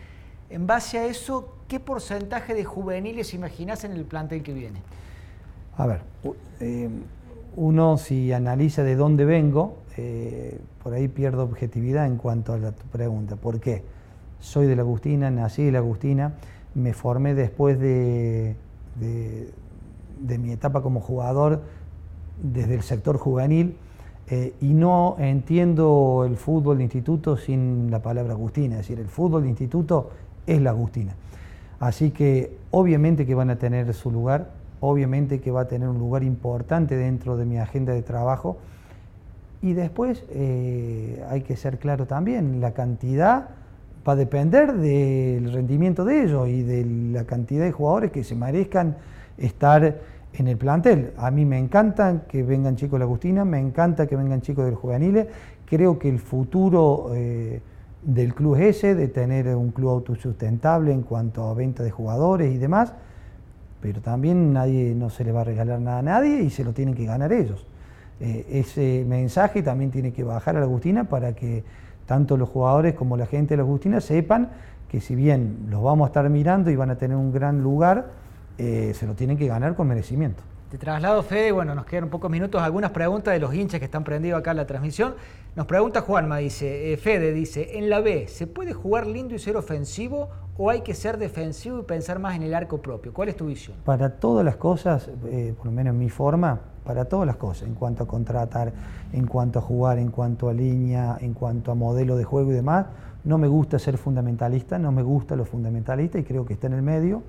En 0.50 0.65
base 0.65 0.98
a 0.98 1.05
eso, 1.05 1.55
¿qué 1.67 1.79
porcentaje 1.79 2.53
de 2.53 2.63
juveniles 2.63 3.33
imaginás 3.33 3.83
en 3.83 3.93
el 3.93 4.05
plantel 4.05 4.43
que 4.43 4.53
viene? 4.53 4.81
A 5.81 5.88
ver, 5.88 6.01
eh, 6.59 6.89
uno 7.55 7.97
si 7.97 8.31
analiza 8.33 8.83
de 8.83 8.95
dónde 8.95 9.25
vengo, 9.25 9.77
eh, 9.97 10.59
por 10.83 10.93
ahí 10.93 11.07
pierdo 11.07 11.43
objetividad 11.43 12.05
en 12.05 12.17
cuanto 12.17 12.53
a 12.53 12.57
la, 12.57 12.71
tu 12.71 12.85
pregunta. 12.88 13.35
¿Por 13.35 13.59
qué? 13.59 13.83
Soy 14.39 14.67
de 14.67 14.75
la 14.75 14.81
Agustina, 14.83 15.31
nací 15.31 15.63
de 15.63 15.71
la 15.71 15.79
Agustina, 15.79 16.33
me 16.75 16.93
formé 16.93 17.33
después 17.33 17.79
de 17.79 18.55
de 20.21 20.38
mi 20.38 20.51
etapa 20.51 20.81
como 20.81 21.01
jugador 21.01 21.61
desde 22.41 22.75
el 22.75 22.83
sector 22.83 23.17
juvenil 23.17 23.75
eh, 24.27 24.53
y 24.61 24.73
no 24.73 25.15
entiendo 25.19 26.23
el 26.25 26.38
fútbol 26.38 26.81
instituto 26.81 27.38
sin 27.38 27.91
la 27.91 28.01
palabra 28.01 28.33
Agustina, 28.33 28.75
es 28.75 28.88
decir, 28.88 29.00
el 29.00 29.09
fútbol 29.09 29.45
instituto 29.45 30.11
es 30.47 30.61
la 30.61 30.69
Agustina. 30.69 31.15
Así 31.79 32.11
que 32.11 32.57
obviamente 32.69 33.25
que 33.25 33.35
van 33.35 33.50
a 33.50 33.57
tener 33.57 33.93
su 33.93 34.11
lugar, 34.11 34.51
obviamente 34.81 35.39
que 35.39 35.51
va 35.51 35.61
a 35.61 35.67
tener 35.67 35.88
un 35.88 35.97
lugar 35.97 36.23
importante 36.23 36.97
dentro 36.97 37.38
de 37.38 37.45
mi 37.45 37.57
agenda 37.57 37.93
de 37.93 38.01
trabajo. 38.01 38.57
Y 39.61 39.73
después 39.73 40.23
eh, 40.29 41.23
hay 41.29 41.41
que 41.41 41.55
ser 41.55 41.77
claro 41.79 42.05
también, 42.07 42.59
la 42.59 42.73
cantidad 42.73 43.50
va 44.07 44.13
a 44.13 44.15
depender 44.15 44.73
del 44.73 45.53
rendimiento 45.53 46.03
de 46.03 46.23
ellos 46.23 46.50
y 46.50 46.63
de 46.63 46.85
la 47.13 47.25
cantidad 47.25 47.63
de 47.63 47.71
jugadores 47.71 48.11
que 48.11 48.23
se 48.23 48.35
merezcan 48.35 48.97
estar 49.38 50.00
en 50.33 50.47
el 50.47 50.57
plantel. 50.57 51.13
A 51.17 51.29
mí 51.29 51.45
me 51.45 51.59
encanta 51.59 52.23
que 52.27 52.43
vengan 52.43 52.75
chicos 52.75 52.93
de 52.93 53.00
la 53.00 53.05
Agustina, 53.05 53.45
me 53.45 53.59
encanta 53.59 54.07
que 54.07 54.15
vengan 54.15 54.41
chicos 54.41 54.65
del 54.65 54.75
juveniles. 54.75 55.27
Creo 55.65 56.00
que 56.00 56.09
el 56.09 56.19
futuro 56.19 57.11
eh, 57.13 57.61
del 58.01 58.33
club 58.33 58.55
es 58.55 58.77
ese, 58.77 58.95
de 58.95 59.07
tener 59.07 59.55
un 59.55 59.71
club 59.71 59.89
autosustentable 59.89 60.91
en 60.91 61.03
cuanto 61.03 61.47
a 61.47 61.53
venta 61.53 61.83
de 61.83 61.91
jugadores 61.91 62.53
y 62.53 62.57
demás, 62.57 62.93
pero 63.81 64.01
también 64.01 64.53
nadie 64.53 64.93
no 64.95 65.09
se 65.09 65.23
le 65.23 65.31
va 65.31 65.41
a 65.41 65.43
regalar 65.43 65.79
nada 65.79 66.00
a 66.00 66.01
nadie 66.01 66.41
y 66.41 66.50
se 66.50 66.63
lo 66.63 66.73
tienen 66.73 66.93
que 66.93 67.05
ganar 67.05 67.33
ellos. 67.33 67.65
Eh, 68.19 68.45
ese 68.51 69.03
mensaje 69.07 69.63
también 69.63 69.89
tiene 69.89 70.13
que 70.13 70.23
bajar 70.23 70.55
a 70.55 70.59
la 70.59 70.65
Agustina 70.65 71.05
para 71.05 71.33
que 71.33 71.63
tanto 72.05 72.38
los 72.38 72.50
jugadores 72.50 72.93
como 72.93 73.17
la 73.17 73.25
gente 73.25 73.53
de 73.53 73.57
la 73.57 73.63
Agustina 73.63 74.00
sepan 74.00 74.50
que 74.89 75.01
si 75.01 75.15
bien 75.15 75.67
los 75.69 75.81
vamos 75.81 76.05
a 76.05 76.07
estar 76.09 76.29
mirando 76.29 76.69
y 76.69 76.75
van 76.75 76.91
a 76.91 76.97
tener 76.97 77.17
un 77.17 77.31
gran 77.31 77.63
lugar, 77.63 78.11
eh, 78.57 78.93
se 78.93 79.07
lo 79.07 79.15
tienen 79.15 79.38
que 79.38 79.47
ganar 79.47 79.75
con 79.75 79.88
merecimiento. 79.88 80.43
Te 80.71 80.77
traslado, 80.77 81.21
Fede, 81.21 81.51
bueno, 81.51 81.75
nos 81.75 81.85
quedan 81.85 82.07
pocos 82.07 82.31
minutos, 82.31 82.61
algunas 82.61 82.91
preguntas 82.91 83.33
de 83.33 83.41
los 83.41 83.53
hinchas 83.53 83.79
que 83.79 83.85
están 83.87 84.05
prendidos 84.05 84.39
acá 84.39 84.51
en 84.51 84.57
la 84.57 84.65
transmisión. 84.65 85.15
Nos 85.53 85.65
pregunta 85.65 85.99
Juanma, 85.99 86.37
dice, 86.37 86.93
eh, 86.93 86.95
Fede 86.95 87.33
dice, 87.33 87.77
en 87.77 87.89
la 87.89 87.99
B, 87.99 88.29
¿se 88.29 88.47
puede 88.47 88.71
jugar 88.71 89.05
lindo 89.05 89.35
y 89.35 89.39
ser 89.39 89.57
ofensivo 89.57 90.29
o 90.57 90.69
hay 90.69 90.79
que 90.79 90.93
ser 90.93 91.17
defensivo 91.17 91.79
y 91.79 91.83
pensar 91.83 92.19
más 92.19 92.37
en 92.37 92.43
el 92.43 92.53
arco 92.53 92.81
propio? 92.81 93.11
¿Cuál 93.11 93.27
es 93.27 93.35
tu 93.35 93.47
visión? 93.47 93.75
Para 93.83 94.11
todas 94.11 94.45
las 94.45 94.55
cosas, 94.55 95.09
eh, 95.25 95.53
por 95.57 95.65
lo 95.65 95.73
menos 95.73 95.91
en 95.91 95.99
mi 95.99 96.09
forma, 96.09 96.61
para 96.85 97.03
todas 97.03 97.27
las 97.27 97.35
cosas, 97.35 97.67
en 97.67 97.75
cuanto 97.75 98.05
a 98.05 98.07
contratar, 98.07 98.71
en 99.11 99.27
cuanto 99.27 99.59
a 99.59 99.61
jugar, 99.61 99.99
en 99.99 100.09
cuanto 100.09 100.47
a 100.47 100.53
línea, 100.53 101.17
en 101.19 101.33
cuanto 101.33 101.73
a 101.73 101.75
modelo 101.75 102.15
de 102.15 102.23
juego 102.23 102.49
y 102.49 102.55
demás, 102.55 102.85
no 103.25 103.37
me 103.37 103.49
gusta 103.49 103.77
ser 103.77 103.97
fundamentalista, 103.97 104.79
no 104.79 104.93
me 104.93 105.03
gusta 105.03 105.35
lo 105.35 105.43
fundamentalista 105.43 106.17
y 106.17 106.23
creo 106.23 106.45
que 106.45 106.53
está 106.53 106.67
en 106.67 106.73
el 106.73 106.81
medio 106.81 107.23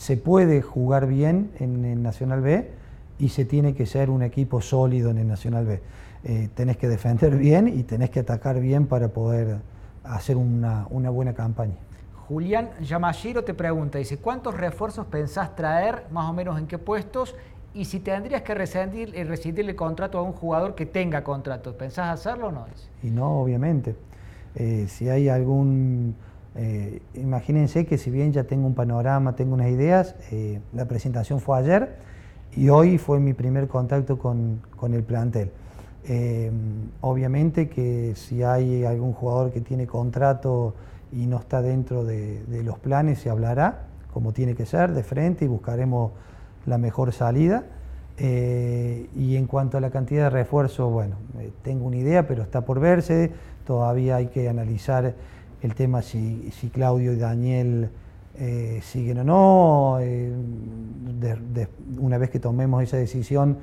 se 0.00 0.16
puede 0.16 0.62
jugar 0.62 1.06
bien 1.06 1.50
en 1.58 1.84
el 1.84 2.02
Nacional 2.02 2.40
B 2.40 2.70
y 3.20 3.28
se 3.28 3.44
tiene 3.44 3.74
que 3.74 3.86
ser 3.86 4.10
un 4.10 4.22
equipo 4.22 4.60
sólido 4.60 5.10
en 5.10 5.18
el 5.18 5.28
Nacional 5.28 5.66
B. 5.66 5.80
Eh, 6.24 6.48
tenés 6.54 6.76
que 6.76 6.88
defender 6.88 7.36
bien 7.36 7.68
y 7.68 7.82
tenés 7.82 8.10
que 8.10 8.20
atacar 8.20 8.58
bien 8.60 8.86
para 8.86 9.08
poder 9.08 9.58
hacer 10.04 10.36
una, 10.36 10.86
buena 10.88 11.34
campaña. 11.34 11.74
Julián 12.28 12.70
Yamashiro 12.80 13.44
te 13.44 13.54
pregunta, 13.54 13.98
dice, 13.98 14.16
¿cuántos 14.18 14.56
refuerzos 14.56 15.06
pensás 15.06 15.54
traer, 15.54 16.04
más 16.10 16.28
o 16.30 16.32
menos 16.32 16.58
en 16.58 16.66
qué 16.66 16.78
puestos? 16.78 17.34
Y 17.74 17.84
si 17.84 18.00
tendrías 18.00 18.42
que 18.42 18.54
rescindir, 18.54 19.14
eh, 19.14 19.20
el 19.22 19.76
contrato 19.76 20.18
a 20.18 20.22
un 20.22 20.32
jugador 20.32 20.74
que 20.74 20.86
tenga 20.86 21.22
contrato, 21.22 21.76
¿pensás 21.76 22.08
hacerlo 22.08 22.48
o 22.48 22.52
no? 22.52 22.66
Y 23.02 23.10
no, 23.10 23.40
obviamente. 23.40 23.94
Eh, 24.54 24.86
si 24.88 25.08
hay 25.08 25.28
algún 25.28 26.16
eh, 26.56 27.00
imagínense 27.14 27.86
que 27.86 27.96
si 27.96 28.10
bien 28.10 28.32
ya 28.32 28.44
tengo 28.44 28.66
un 28.66 28.74
panorama, 28.74 29.36
tengo 29.36 29.54
unas 29.54 29.68
ideas, 29.68 30.16
eh, 30.32 30.60
la 30.72 30.86
presentación 30.86 31.40
fue 31.40 31.58
ayer 31.58 31.96
y 32.56 32.68
hoy 32.68 32.98
fue 32.98 33.20
mi 33.20 33.32
primer 33.32 33.68
contacto 33.68 34.18
con, 34.18 34.60
el 34.92 35.02
plantel. 35.02 35.50
Eh, 36.06 36.50
obviamente 37.02 37.68
que 37.68 38.14
si 38.16 38.42
hay 38.42 38.84
algún 38.84 39.12
jugador 39.12 39.52
que 39.52 39.60
tiene 39.60 39.86
contrato 39.86 40.74
y 41.12 41.26
no 41.26 41.38
está 41.38 41.62
dentro 41.62 42.04
de, 42.04 42.42
los 42.64 42.78
planes, 42.78 43.20
se 43.20 43.30
hablará 43.30 43.86
como 44.12 44.32
tiene 44.32 44.54
que 44.54 44.66
ser, 44.66 44.92
de 44.92 45.04
frente 45.04 45.44
y 45.44 45.48
buscaremos 45.48 46.12
la 46.66 46.78
mejor 46.78 47.12
salida. 47.12 47.64
y 48.18 49.36
en 49.36 49.46
cuanto 49.46 49.78
a 49.78 49.80
la 49.80 49.90
cantidad 49.90 50.24
de 50.24 50.30
refuerzos, 50.30 50.90
bueno, 50.92 51.16
tengo 51.62 51.86
una 51.86 51.96
idea, 51.96 52.26
pero 52.26 52.42
está 52.42 52.62
por 52.62 52.80
verse, 52.80 53.30
todavía 53.64 54.16
hay 54.16 54.26
que 54.26 54.48
analizar 54.48 55.14
el 55.62 55.74
tema 55.74 56.02
si, 56.02 56.50
si 56.52 56.68
Claudio 56.70 57.12
y 57.12 57.16
Daniel 57.16 57.90
eh, 58.38 58.80
siguen 58.82 59.18
o 59.18 59.24
no. 59.24 59.98
Eh, 60.00 60.32
una 61.98 62.18
vez 62.18 62.30
que 62.30 62.38
tomemos 62.38 62.82
esa 62.82 62.96
decisión, 62.96 63.58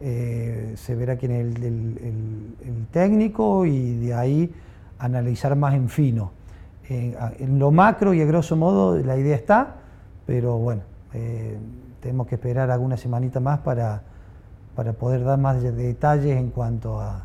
eh, 0.00 0.74
se 0.76 0.94
verá 0.94 1.16
quién 1.16 1.32
es 1.32 1.56
el, 1.56 2.86
técnico 2.90 3.64
y 3.64 3.96
de 3.98 4.14
ahí 4.14 4.54
analizar 4.98 5.56
más 5.56 5.74
en 5.74 5.88
fino. 5.88 6.32
en 6.88 7.58
lo 7.58 7.70
macro 7.70 8.12
y 8.12 8.20
a 8.20 8.26
grosso 8.26 8.54
modo 8.54 8.98
la 8.98 9.16
idea 9.16 9.34
está, 9.34 9.76
pero 10.26 10.58
bueno, 10.58 10.82
tenemos 12.00 12.26
que 12.26 12.34
esperar 12.34 12.70
alguna 12.70 12.98
semanita 12.98 13.40
más 13.40 13.60
para, 13.60 14.02
para 14.74 14.92
poder 14.92 15.24
dar 15.24 15.38
más 15.38 15.62
detalles 15.62 16.36
en 16.36 16.50
cuanto 16.50 17.00
a, 17.00 17.24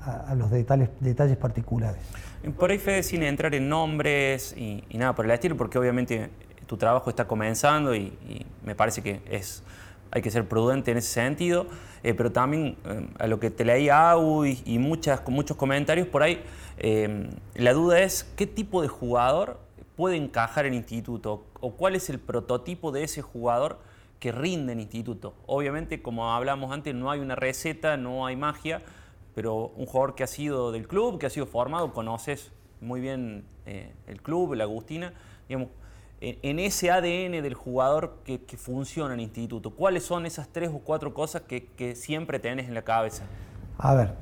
a, 0.00 0.34
los 0.34 0.50
detalles, 0.50 0.90
detalles 1.00 1.36
particulares. 1.36 2.00
Por 2.58 2.70
ahí, 2.70 2.78
Fede, 2.78 3.02
sin 3.02 3.22
entrar 3.22 3.54
en 3.54 3.68
nombres 3.68 4.54
y, 4.56 4.84
nada 4.94 5.14
por 5.14 5.24
el 5.24 5.30
estilo, 5.30 5.56
porque 5.56 5.78
obviamente 5.78 6.30
tu 6.66 6.76
trabajo 6.76 7.10
está 7.10 7.26
comenzando 7.26 7.94
y, 7.94 8.46
me 8.64 8.74
parece 8.74 9.02
que 9.02 9.20
es, 9.30 9.62
hay 10.10 10.22
que 10.22 10.30
ser 10.30 10.46
prudente 10.48 10.90
en 10.90 10.98
ese 10.98 11.12
sentido, 11.12 11.66
eh, 12.02 12.14
pero 12.14 12.32
también 12.32 12.76
eh, 12.84 13.08
a 13.18 13.26
lo 13.26 13.40
que 13.40 13.50
te 13.50 13.64
leí 13.64 13.88
a 13.88 14.14
y, 14.46 14.62
y 14.64 14.78
muchas, 14.78 15.26
muchos 15.28 15.56
comentarios 15.56 16.06
por 16.08 16.22
ahí, 16.22 16.42
eh, 16.78 17.28
la 17.54 17.72
duda 17.74 18.00
es 18.00 18.24
qué 18.36 18.46
tipo 18.46 18.80
de 18.80 18.88
jugador 18.88 19.60
puede 19.96 20.16
encajar 20.16 20.64
en 20.64 20.72
instituto 20.72 21.44
o 21.60 21.72
cuál 21.72 21.94
es 21.94 22.08
el 22.08 22.18
prototipo 22.18 22.90
de 22.90 23.04
ese 23.04 23.20
jugador 23.20 23.78
que 24.18 24.32
rinde 24.32 24.72
en 24.72 24.80
instituto. 24.80 25.34
Obviamente, 25.46 26.00
como 26.00 26.32
hablamos 26.32 26.72
antes, 26.72 26.94
no 26.94 27.10
hay 27.10 27.20
una 27.20 27.34
receta, 27.34 27.98
no 27.98 28.24
hay 28.26 28.36
magia, 28.36 28.82
pero 29.34 29.68
un 29.76 29.86
jugador 29.86 30.14
que 30.14 30.24
ha 30.24 30.26
sido 30.26 30.72
del 30.72 30.86
club, 30.88 31.18
que 31.18 31.26
ha 31.26 31.30
sido 31.30 31.46
formado, 31.46 31.92
conoces 31.92 32.52
muy 32.80 33.00
bien 33.00 33.44
eh, 33.66 33.92
el 34.06 34.22
club, 34.22 34.54
la 34.54 34.64
Agustina, 34.64 35.12
digamos, 35.48 35.68
en, 36.22 36.58
ese 36.58 36.90
ADN 36.90 37.42
del 37.42 37.54
jugador 37.54 38.18
que, 38.24 38.38
funciona 38.58 39.14
en 39.14 39.20
el 39.20 39.24
instituto, 39.24 39.70
¿cuáles 39.70 40.04
son 40.04 40.26
esas 40.26 40.48
tres 40.48 40.68
o 40.68 40.78
cuatro 40.78 41.14
cosas 41.14 41.42
que, 41.42 41.94
siempre 41.96 42.38
tenés 42.38 42.68
en 42.68 42.74
la 42.74 42.82
cabeza? 42.82 43.24
A 43.78 43.94
ver, 43.94 44.14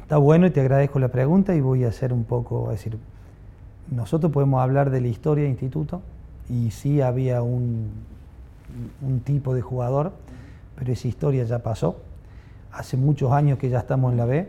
está 0.00 0.16
bueno 0.16 0.46
y 0.46 0.50
te 0.50 0.60
agradezco 0.60 0.98
la 0.98 1.08
pregunta 1.08 1.54
y 1.54 1.60
voy 1.60 1.84
a 1.84 1.88
hacer 1.88 2.14
un 2.14 2.24
poco, 2.24 2.70
decir, 2.70 2.96
nosotros 3.90 4.32
podemos 4.32 4.62
hablar 4.62 4.90
de 4.90 5.02
la 5.02 5.08
historia 5.08 5.42
del 5.42 5.52
instituto 5.52 6.00
y 6.48 6.70
sí 6.70 7.02
había 7.02 7.42
un, 7.42 7.90
un 9.02 9.20
tipo 9.20 9.54
de 9.54 9.60
jugador, 9.60 10.12
pero 10.76 10.90
esa 10.92 11.06
historia 11.06 11.44
ya 11.44 11.58
pasó 11.58 11.96
Hace 12.72 12.96
muchos 12.96 13.32
años 13.32 13.58
que 13.58 13.68
ya 13.68 13.80
estamos 13.80 14.12
en 14.12 14.18
la 14.18 14.26
B, 14.26 14.48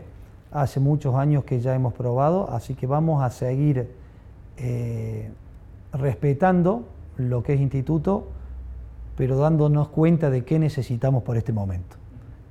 hace 0.52 0.80
muchos 0.80 1.14
años 1.14 1.44
que 1.44 1.60
ya 1.60 1.74
hemos 1.74 1.94
probado, 1.94 2.50
así 2.50 2.74
que 2.74 2.86
vamos 2.86 3.22
a 3.22 3.30
seguir 3.30 3.88
eh, 4.58 5.30
respetando 5.92 6.84
lo 7.16 7.42
que 7.42 7.54
es 7.54 7.60
instituto, 7.60 8.28
pero 9.16 9.36
dándonos 9.36 9.88
cuenta 9.88 10.30
de 10.30 10.44
qué 10.44 10.58
necesitamos 10.58 11.22
por 11.22 11.36
este 11.36 11.52
momento. 11.52 11.96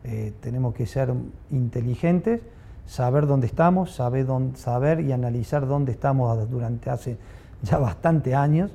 Eh, 0.04 0.34
tenemos 0.42 0.74
que 0.74 0.86
ser 0.86 1.14
inteligentes, 1.52 2.42
saber 2.86 3.28
dónde 3.28 3.48
estamos, 3.48 3.94
saber, 3.94 5.00
y 5.00 5.12
analizar 5.12 5.68
dónde 5.68 5.92
estamos 5.92 6.50
durante 6.50 6.90
hace 6.90 7.18
ya 7.62 7.78
bastantes 7.78 8.34
años 8.34 8.72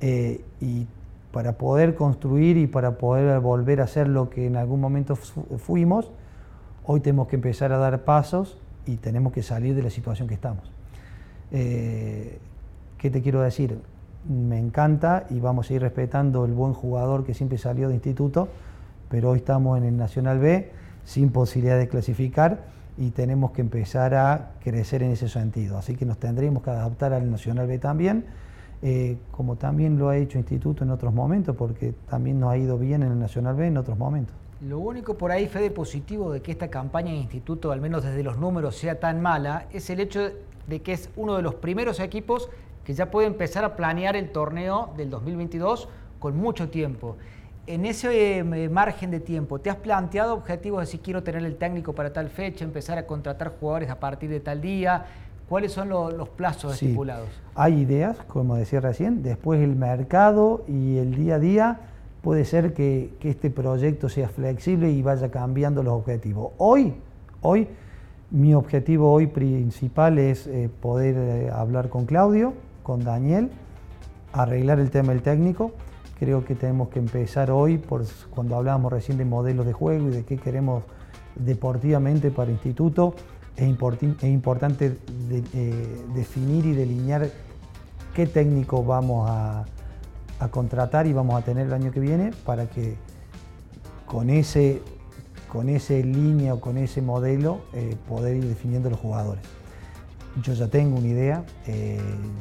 eh, 0.00 0.44
y 0.60 0.86
para 1.32 1.52
poder 1.52 1.94
construir 1.94 2.56
y 2.56 2.66
para 2.66 2.98
poder 2.98 3.40
volver 3.40 3.80
a 3.80 3.86
ser 3.86 4.08
lo 4.08 4.30
que 4.30 4.46
en 4.46 4.56
algún 4.56 4.80
momento 4.80 5.16
fuimos, 5.16 6.10
Hoy 6.84 7.00
tenemos 7.00 7.28
que 7.28 7.36
empezar 7.36 7.72
a 7.72 7.78
dar 7.78 8.04
pasos 8.04 8.58
y 8.86 8.96
tenemos 8.96 9.32
que 9.32 9.42
salir 9.42 9.74
de 9.74 9.82
la 9.82 9.90
situación 9.90 10.26
que 10.26 10.34
estamos. 10.34 10.70
Eh, 11.52 12.38
¿Qué 12.98 13.10
te 13.10 13.22
quiero 13.22 13.42
decir? 13.42 13.78
Me 14.28 14.58
encanta 14.58 15.26
y 15.30 15.40
vamos 15.40 15.70
a 15.70 15.74
ir 15.74 15.82
respetando 15.82 16.44
el 16.44 16.52
buen 16.52 16.72
jugador 16.72 17.24
que 17.24 17.34
siempre 17.34 17.58
salió 17.58 17.88
de 17.88 17.94
instituto, 17.94 18.48
pero 19.08 19.30
hoy 19.30 19.38
estamos 19.38 19.78
en 19.78 19.84
el 19.84 19.96
Nacional 19.96 20.38
B 20.38 20.70
sin 21.04 21.30
posibilidad 21.30 21.78
de 21.78 21.88
clasificar 21.88 22.64
y 22.98 23.10
tenemos 23.10 23.52
que 23.52 23.62
empezar 23.62 24.14
a 24.14 24.52
crecer 24.62 25.02
en 25.02 25.12
ese 25.12 25.28
sentido. 25.28 25.78
Así 25.78 25.96
que 25.96 26.04
nos 26.04 26.18
tendremos 26.18 26.62
que 26.62 26.70
adaptar 26.70 27.12
al 27.12 27.30
Nacional 27.30 27.66
B 27.66 27.78
también, 27.78 28.24
eh, 28.82 29.18
como 29.30 29.56
también 29.56 29.98
lo 29.98 30.08
ha 30.08 30.16
hecho 30.16 30.38
Instituto 30.38 30.84
en 30.84 30.90
otros 30.90 31.12
momentos, 31.14 31.56
porque 31.56 31.94
también 32.08 32.40
nos 32.40 32.52
ha 32.52 32.58
ido 32.58 32.78
bien 32.78 33.02
en 33.02 33.12
el 33.12 33.18
Nacional 33.18 33.54
B 33.56 33.66
en 33.66 33.76
otros 33.76 33.98
momentos. 33.98 34.34
Lo 34.60 34.78
único 34.78 35.16
por 35.16 35.32
ahí, 35.32 35.46
Fede, 35.48 35.70
positivo 35.70 36.30
de 36.32 36.42
que 36.42 36.52
esta 36.52 36.68
campaña 36.68 37.12
de 37.12 37.16
instituto, 37.16 37.72
al 37.72 37.80
menos 37.80 38.04
desde 38.04 38.22
los 38.22 38.36
números, 38.36 38.76
sea 38.76 39.00
tan 39.00 39.22
mala, 39.22 39.66
es 39.72 39.88
el 39.88 40.00
hecho 40.00 40.32
de 40.66 40.82
que 40.82 40.92
es 40.92 41.08
uno 41.16 41.36
de 41.36 41.42
los 41.42 41.54
primeros 41.54 41.98
equipos 41.98 42.50
que 42.84 42.92
ya 42.92 43.10
puede 43.10 43.26
empezar 43.26 43.64
a 43.64 43.74
planear 43.74 44.16
el 44.16 44.30
torneo 44.32 44.92
del 44.98 45.08
2022 45.08 45.88
con 46.18 46.36
mucho 46.36 46.68
tiempo. 46.68 47.16
en 47.66 47.86
ese 47.86 48.38
eh, 48.38 48.68
margen 48.68 49.10
de 49.10 49.20
tiempo, 49.20 49.60
¿te 49.60 49.70
has 49.70 49.76
planteado 49.76 50.34
objetivos 50.34 50.80
de 50.80 50.86
si 50.86 50.98
quiero 50.98 51.22
tener 51.22 51.44
el 51.44 51.56
técnico 51.56 51.94
para 51.94 52.12
tal 52.12 52.28
fecha, 52.28 52.64
empezar 52.64 52.98
a 52.98 53.06
contratar 53.06 53.54
jugadores 53.58 53.88
a 53.88 53.98
partir 54.00 54.28
de 54.28 54.40
tal 54.40 54.60
día? 54.60 55.06
¿Cuáles 55.48 55.72
son 55.72 55.88
los 55.88 56.28
plazos 56.28 56.74
estipulados? 56.74 57.28
Hay 57.54 57.80
ideas, 57.80 58.18
como 58.28 58.56
decía 58.56 58.80
recién, 58.80 59.22
después 59.22 59.60
el 59.60 59.74
mercado 59.74 60.64
y 60.68 60.98
el 60.98 61.14
día 61.14 61.36
a 61.36 61.38
día 61.38 61.80
puede 62.22 62.44
ser 62.44 62.74
que, 62.74 63.10
este 63.22 63.50
proyecto 63.50 64.08
sea 64.08 64.28
flexible 64.28 64.90
y 64.90 65.02
vaya 65.02 65.30
cambiando 65.30 65.82
los 65.82 65.94
objetivos. 65.94 66.52
Hoy, 66.58 66.94
hoy, 67.42 67.68
mi 68.30 68.54
objetivo 68.54 69.12
hoy 69.12 69.26
principal 69.26 70.18
es 70.18 70.46
eh, 70.46 70.70
poder 70.80 71.16
eh, 71.16 71.50
hablar 71.50 71.88
con 71.88 72.06
Claudio, 72.06 72.54
con 72.82 73.02
Daniel, 73.04 73.50
arreglar 74.32 74.78
el 74.80 74.90
tema 74.90 75.12
del 75.12 75.22
técnico. 75.22 75.72
Creo 76.18 76.44
que 76.44 76.54
tenemos 76.54 76.90
que 76.90 76.98
empezar 76.98 77.50
hoy, 77.50 77.82
cuando 78.34 78.56
hablábamos 78.56 78.92
recién 78.92 79.16
de 79.16 79.24
modelos 79.24 79.64
de 79.64 79.72
juego 79.72 80.08
y 80.08 80.10
de 80.10 80.24
qué 80.24 80.36
queremos 80.36 80.84
deportivamente 81.34 82.30
para 82.30 82.50
el 82.50 82.56
instituto, 82.56 83.14
es, 83.56 83.66
importante 84.22 84.96
eh, 85.30 86.04
definir 86.14 86.66
y 86.66 86.72
delinear 86.72 87.28
qué 88.14 88.26
técnico 88.26 88.84
vamos 88.84 89.28
a, 89.30 89.64
a 90.40 90.48
contratar 90.48 91.06
y 91.06 91.12
vamos 91.12 91.40
a 91.40 91.44
tener 91.44 91.66
el 91.66 91.72
año 91.72 91.92
que 91.92 92.00
viene 92.00 92.32
para 92.44 92.66
que 92.66 92.96
con 94.06 94.30
ese, 94.30 94.82
con 95.48 95.68
ese 95.68 96.02
línea 96.02 96.54
o 96.54 96.60
con 96.60 96.78
ese 96.78 97.02
modelo 97.02 97.60
eh, 97.74 97.96
poder 98.08 98.36
ir 98.36 98.46
definiendo 98.46 98.90
los 98.90 98.98
jugadores. 98.98 99.44
Yo 100.42 100.54
ya 100.54 100.68
tengo 100.68 100.98
una 100.98 101.08
idea, 101.08 101.44
eh, 101.66 102.00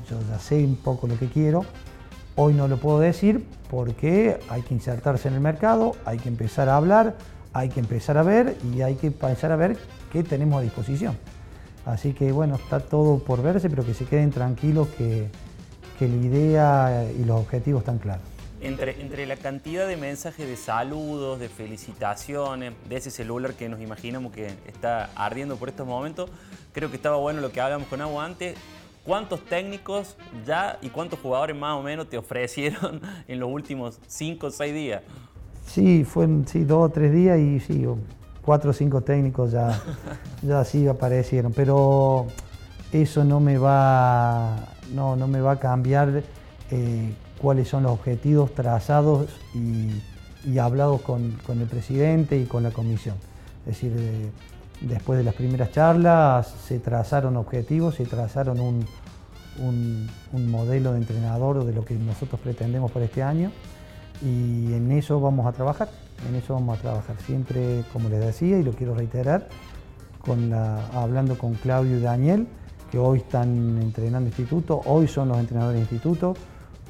yo 0.10 0.18
ya 0.30 0.40
sé 0.40 0.64
un 0.64 0.78
poco 0.78 1.08
lo 1.08 1.20
que 1.20 1.28
quiero. 1.28 1.66
Hoy 2.36 2.54
no 2.54 2.68
lo 2.68 2.78
puedo 2.78 3.00
decir 3.00 3.46
porque 3.70 4.40
hay 4.50 4.62
que 4.62 4.74
insertarse 4.74 5.28
en 5.28 5.34
el 5.34 5.42
mercado, 5.42 5.92
hay 6.06 6.18
que 6.20 6.30
empezar 6.30 6.70
a 6.70 6.78
hablar, 6.78 7.18
hay 7.52 7.68
que 7.70 7.82
empezar 7.82 8.18
a 8.18 8.24
ver 8.24 8.56
y 8.74 8.82
hay 8.82 8.96
que 8.96 9.08
empezar 9.08 9.52
a 9.52 9.58
ver 9.58 9.78
qué 10.12 10.24
tenemos 10.24 10.60
a 10.60 10.62
disposición. 10.62 11.18
Así 11.86 12.14
que 12.14 12.32
bueno, 12.32 12.56
está 12.56 12.80
todo 12.80 13.20
por 13.20 13.42
verse, 13.42 13.70
pero 13.70 13.86
que 13.86 13.94
se 13.94 14.06
queden 14.06 14.30
tranquilos 14.30 14.88
que, 14.90 15.30
que 16.00 16.08
la 16.08 16.16
idea 16.16 17.12
y 17.12 17.26
los 17.26 17.42
objetivos 17.42 17.82
están 17.82 17.98
claros. 17.98 18.24
Entre, 18.62 19.02
entre 19.02 19.26
la 19.26 19.36
cantidad 19.36 19.86
de 19.86 19.98
mensajes 19.98 20.48
de 20.48 20.56
saludos, 20.56 21.40
de 21.40 21.50
felicitaciones, 21.50 22.74
de 22.88 22.96
ese 22.96 23.12
celular 23.12 23.54
que 23.54 23.68
nos 23.68 23.82
imaginamos 23.82 24.32
que 24.32 24.48
está 24.66 25.10
ardiendo 25.16 25.58
por 25.58 25.68
estos 25.68 25.86
momentos, 25.86 26.30
creo 26.74 26.90
que 26.90 26.96
estaba 26.96 27.18
bueno 27.18 27.42
lo 27.42 27.52
que 27.52 27.60
hablamos 27.60 27.88
con 27.90 28.02
Agua 28.02 28.26
antes. 28.26 28.56
¿Cuántos 29.06 29.44
técnicos 29.46 30.16
ya 30.46 30.78
y 30.82 30.90
cuántos 30.90 31.20
jugadores 31.20 31.56
más 31.56 31.78
o 31.78 31.84
menos 31.84 32.10
te 32.10 32.18
ofrecieron 32.18 33.02
en 33.28 33.40
los 33.40 33.50
últimos 33.50 34.00
cinco 34.08 34.48
o 34.48 34.52
seis 34.52 34.74
días? 34.74 35.04
Sí, 35.66 36.04
fue 36.04 36.28
sí, 36.46 36.64
dos 36.64 36.90
o 36.90 36.90
tres 36.90 37.14
días 37.14 37.40
y 37.40 37.60
sí, 37.60 37.86
cuatro 38.42 38.72
o 38.72 38.74
cinco 38.74 39.02
técnicos 39.02 39.52
ya, 39.52 39.82
ya 40.42 40.64
sí 40.64 40.88
aparecieron, 40.88 41.54
pero 41.54 42.28
eso 42.92 43.24
no 43.24 43.40
me 43.40 43.58
va 43.58 44.79
no, 44.94 45.16
no 45.16 45.28
me 45.28 45.42
va 45.42 45.54
a 45.54 45.60
cambiar 45.60 46.24
eh, 46.72 47.14
cuáles 47.42 47.68
son 47.68 47.84
los 47.84 47.94
objetivos 47.94 48.54
trazados 48.54 49.28
y, 49.56 50.58
hablados 50.58 51.02
con, 51.02 51.36
el 51.48 51.68
presidente 51.68 52.38
y 52.38 52.46
con 52.46 52.64
la 52.64 52.72
comisión. 52.72 53.16
Es 53.66 53.82
decir, 53.82 54.32
después 54.82 55.18
de 55.18 55.24
las 55.24 55.34
primeras 55.34 55.72
charlas 55.72 56.48
se 56.48 56.80
trazaron 56.80 57.38
objetivos, 57.38 57.96
se 57.96 58.06
trazaron 58.06 58.60
un, 58.60 60.10
modelo 60.32 60.94
de 60.94 61.00
entrenador 61.00 61.66
de 61.66 61.74
lo 61.74 61.84
que 61.84 61.96
nosotros 61.96 62.40
pretendemos 62.40 62.92
para 62.92 63.06
este 63.06 63.22
año 63.22 63.52
y 64.22 64.74
en 64.74 64.92
eso 64.92 65.20
vamos 65.20 65.46
a 65.48 65.52
trabajar, 65.52 65.90
en 66.30 66.36
eso 66.36 66.54
vamos 66.54 66.78
a 66.78 66.82
trabajar 66.82 67.18
siempre, 67.26 67.84
como 67.92 68.08
les 68.08 68.22
decía 68.22 68.58
y 68.58 68.64
lo 68.64 68.72
quiero 68.72 68.96
reiterar, 68.96 69.50
con 70.22 70.54
hablando 70.54 71.38
con 71.38 71.56
Claudio 71.56 71.98
y 71.98 72.02
Daniel, 72.02 72.48
que 72.92 72.98
hoy 72.98 73.20
están 73.20 73.80
entrenando 73.82 74.30
instituto, 74.30 74.82
hoy 74.86 75.08
son 75.08 75.30
los 75.30 75.38
entrenadores 75.38 75.76
de 75.76 75.82
instituto, 75.82 76.36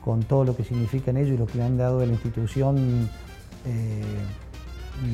con 0.03 0.23
todo 0.23 0.45
lo 0.45 0.55
que 0.55 0.63
significan 0.63 1.17
ellos 1.17 1.35
y 1.35 1.37
lo 1.37 1.45
que 1.45 1.57
le 1.57 1.63
han 1.63 1.77
dado 1.77 1.99
a 1.99 2.05
la 2.05 2.13
institución, 2.13 3.09
eh, 3.65 4.01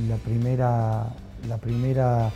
la 0.07 0.15
primera, 0.17 1.07
la 1.47 1.57
primera, 1.57 2.31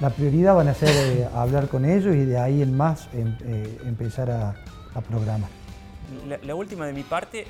la 0.00 0.10
prioridad 0.10 0.54
van 0.54 0.68
a 0.68 0.74
ser 0.74 0.90
eh, 0.90 1.28
hablar 1.34 1.68
con 1.68 1.84
ellos 1.84 2.14
y 2.14 2.24
de 2.24 2.38
ahí 2.38 2.62
en 2.62 2.76
más 2.76 3.08
em, 3.12 3.36
eh, 3.44 3.78
empezar 3.84 4.30
a, 4.30 4.54
programar. 5.08 5.48
La, 6.42 6.56
última 6.56 6.84
de 6.86 6.92
mi 6.92 7.04
parte, 7.04 7.46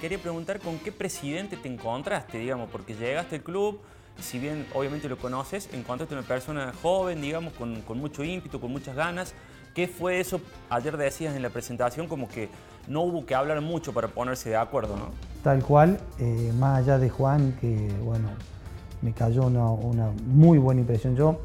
quería 0.00 0.16
preguntar 0.16 0.58
con 0.58 0.78
qué 0.78 0.90
presidente 0.90 1.58
te 1.58 1.68
encontraste, 1.68 2.38
digamos, 2.38 2.70
porque 2.70 2.94
llegaste 2.94 3.36
al 3.36 3.42
club, 3.42 3.78
si 4.18 4.38
bien 4.38 4.64
obviamente 4.72 5.06
lo 5.06 5.18
conoces, 5.18 5.68
encontraste 5.74 6.14
una 6.14 6.26
persona 6.26 6.72
joven, 6.80 7.20
digamos, 7.20 7.52
con, 7.52 7.82
con 7.82 7.98
mucho 7.98 8.24
ímpetu, 8.24 8.58
con 8.58 8.72
muchas 8.72 8.96
ganas, 8.96 9.34
¿Qué 9.78 9.86
fue 9.86 10.18
eso? 10.18 10.40
Ayer 10.70 10.96
decías 10.96 11.36
en 11.36 11.42
la 11.42 11.50
presentación 11.50 12.08
como 12.08 12.26
que 12.26 12.48
no 12.88 13.02
hubo 13.02 13.24
que 13.24 13.36
hablar 13.36 13.60
mucho 13.60 13.92
para 13.92 14.08
ponerse 14.08 14.48
de 14.50 14.56
acuerdo, 14.56 14.96
¿no? 14.96 15.10
Tal 15.44 15.62
cual, 15.62 16.00
eh, 16.18 16.52
más 16.58 16.80
allá 16.80 16.98
de 16.98 17.08
Juan, 17.08 17.56
que 17.60 17.88
bueno, 18.02 18.28
me 19.02 19.12
cayó 19.12 19.46
una, 19.46 20.10
muy 20.26 20.58
buena 20.58 20.80
impresión. 20.80 21.14
Yo 21.14 21.42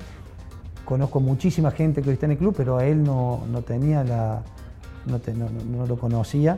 conozco 0.84 1.20
muchísima 1.20 1.70
gente 1.70 2.02
que 2.02 2.12
está 2.12 2.26
en 2.26 2.32
el 2.32 2.40
club, 2.40 2.56
pero 2.58 2.78
a 2.80 2.86
él 2.86 3.04
no, 3.04 3.44
tenía 3.68 4.04
la. 4.04 4.42
no, 5.06 5.86
lo 5.86 5.96
conocía. 6.00 6.58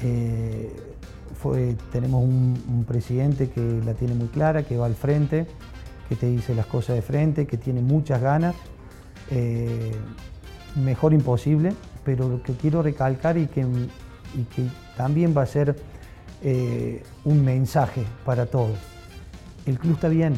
Eh, 0.00 0.74
tenemos 1.92 2.24
un, 2.24 2.84
presidente 2.88 3.48
que 3.48 3.80
la 3.86 3.94
tiene 3.94 4.14
muy 4.14 4.26
clara, 4.26 4.64
que 4.64 4.76
va 4.76 4.86
al 4.86 4.96
frente, 4.96 5.46
que 6.08 6.16
te 6.16 6.26
dice 6.26 6.52
las 6.52 6.66
cosas 6.66 6.96
de 6.96 7.02
frente, 7.02 7.46
que 7.46 7.58
tiene 7.58 7.80
muchas 7.80 8.20
ganas. 8.20 8.56
Eh, 9.30 9.92
mejor 10.76 11.12
imposible, 11.12 11.72
pero 12.04 12.28
lo 12.28 12.42
que 12.42 12.54
quiero 12.54 12.82
recalcar 12.82 13.36
y 13.38 13.46
que, 13.46 13.64
también 14.96 15.34
va 15.36 15.42
a 15.42 15.46
ser 15.46 15.76
eh, 16.42 17.02
un 17.24 17.44
mensaje 17.44 18.04
para 18.24 18.46
todos. 18.46 18.78
El 19.66 19.78
club 19.78 19.94
está 19.94 20.08
bien, 20.08 20.34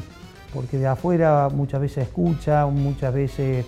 porque 0.53 0.79
de 0.79 0.87
afuera 0.87 1.49
muchas 1.53 1.81
veces 1.81 2.05
escucha, 2.05 2.66
muchas 2.66 3.12
veces 3.12 3.66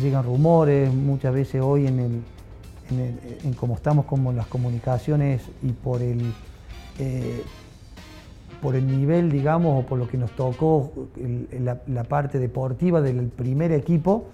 llegan 0.00 0.24
rumores, 0.24 0.92
muchas 0.92 1.34
veces 1.34 1.62
hoy 1.62 1.86
en, 1.86 2.00
el, 2.00 2.22
en, 3.44 3.52
cómo 3.54 3.74
estamos 3.74 4.06
como 4.06 4.32
las 4.32 4.46
comunicaciones 4.46 5.42
y 5.62 5.72
por 5.72 6.02
el, 6.02 6.32
eh, 6.98 7.42
por 8.60 8.74
el 8.76 8.86
nivel, 8.86 9.30
digamos, 9.30 9.84
o 9.84 9.86
por 9.86 9.98
lo 9.98 10.08
que 10.08 10.16
nos 10.16 10.30
tocó 10.32 11.08
la 11.56 12.04
parte 12.04 12.38
deportiva 12.38 13.00
del 13.00 13.28
primer 13.28 13.72
equipo, 13.72 14.26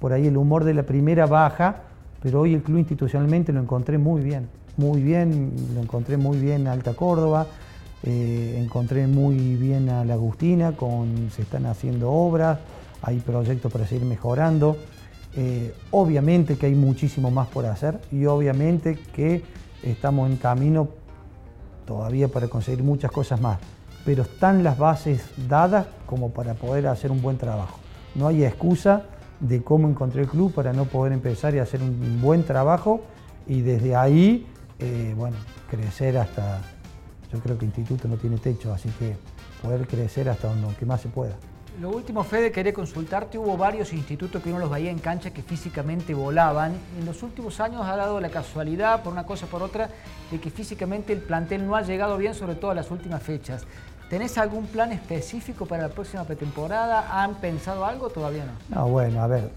por 0.00 0.12
ahí 0.12 0.26
el 0.26 0.36
humor 0.36 0.64
de 0.64 0.74
la 0.74 0.84
primera 0.84 1.26
baja, 1.26 1.82
pero 2.22 2.40
hoy 2.40 2.54
el 2.54 2.62
club 2.62 2.78
institucionalmente 2.78 3.52
lo 3.52 3.60
encontré 3.60 3.98
muy 3.98 4.22
bien, 4.22 4.48
muy 4.76 5.02
bien, 5.02 5.52
lo 5.74 5.80
encontré 5.80 6.16
muy 6.16 6.38
bien 6.38 6.66
a 6.66 6.72
Alta 6.72 6.94
Córdoba, 6.94 7.46
eh, 8.02 8.60
encontré 8.62 9.06
muy 9.06 9.56
bien 9.56 9.88
a 9.88 10.04
La 10.04 10.14
Agustina, 10.14 10.72
con, 10.72 11.30
se 11.30 11.42
están 11.42 11.66
haciendo 11.66 12.10
obras, 12.10 12.58
hay 13.02 13.18
proyectos 13.20 13.72
para 13.72 13.86
seguir 13.86 14.04
mejorando. 14.04 14.76
Eh, 15.36 15.74
obviamente 15.90 16.56
que 16.56 16.66
hay 16.66 16.74
muchísimo 16.74 17.30
más 17.30 17.48
por 17.48 17.66
hacer 17.66 18.00
y 18.10 18.24
obviamente 18.24 18.98
que 19.14 19.42
estamos 19.82 20.28
en 20.30 20.36
camino 20.36 20.88
todavía 21.86 22.28
para 22.28 22.48
conseguir 22.48 22.82
muchas 22.82 23.10
cosas 23.12 23.40
más, 23.40 23.58
pero 24.04 24.22
están 24.22 24.64
las 24.64 24.78
bases 24.78 25.22
dadas 25.48 25.86
como 26.06 26.30
para 26.30 26.54
poder 26.54 26.86
hacer 26.86 27.10
un 27.10 27.20
buen 27.20 27.36
trabajo. 27.36 27.78
No 28.14 28.26
hay 28.26 28.44
excusa 28.44 29.02
de 29.40 29.62
cómo 29.62 29.88
encontré 29.88 30.22
el 30.22 30.28
club 30.28 30.52
para 30.52 30.72
no 30.72 30.84
poder 30.84 31.12
empezar 31.12 31.54
y 31.54 31.58
hacer 31.58 31.82
un 31.82 32.20
buen 32.20 32.44
trabajo 32.44 33.02
y 33.46 33.62
desde 33.62 33.96
ahí, 33.96 34.46
eh, 34.78 35.14
bueno, 35.16 35.36
crecer 35.70 36.18
hasta, 36.18 36.60
yo 37.32 37.38
creo 37.40 37.56
que 37.56 37.64
el 37.64 37.70
instituto 37.70 38.08
no 38.08 38.16
tiene 38.16 38.38
techo, 38.38 38.72
así 38.72 38.90
que 38.98 39.16
poder 39.62 39.86
crecer 39.86 40.28
hasta 40.28 40.48
donde 40.48 40.86
más 40.86 41.00
se 41.00 41.08
pueda. 41.08 41.36
Lo 41.80 41.90
último, 41.90 42.24
Fede, 42.24 42.50
quería 42.50 42.72
consultarte, 42.72 43.38
hubo 43.38 43.56
varios 43.56 43.92
institutos 43.92 44.42
que 44.42 44.50
uno 44.50 44.58
los 44.58 44.68
veía 44.68 44.90
en 44.90 44.98
cancha 44.98 45.30
que 45.30 45.42
físicamente 45.42 46.12
volaban. 46.12 46.72
En 46.98 47.06
los 47.06 47.22
últimos 47.22 47.60
años 47.60 47.82
ha 47.82 47.94
dado 47.94 48.20
la 48.20 48.30
casualidad, 48.30 49.04
por 49.04 49.12
una 49.12 49.24
cosa 49.24 49.46
por 49.46 49.62
otra, 49.62 49.88
de 50.32 50.40
que 50.40 50.50
físicamente 50.50 51.12
el 51.12 51.20
plantel 51.20 51.64
no 51.64 51.76
ha 51.76 51.82
llegado 51.82 52.16
bien, 52.16 52.34
sobre 52.34 52.56
todo 52.56 52.72
a 52.72 52.74
las 52.74 52.90
últimas 52.90 53.22
fechas. 53.22 53.64
¿Tenés 54.08 54.38
algún 54.38 54.66
plan 54.66 54.90
específico 54.92 55.66
para 55.66 55.82
la 55.82 55.88
próxima 55.90 56.24
pretemporada? 56.24 57.22
¿Han 57.22 57.34
pensado 57.34 57.84
algo? 57.84 58.08
Todavía 58.08 58.46
no. 58.46 58.74
No, 58.74 58.88
bueno, 58.88 59.20
a 59.22 59.26
ver, 59.26 59.50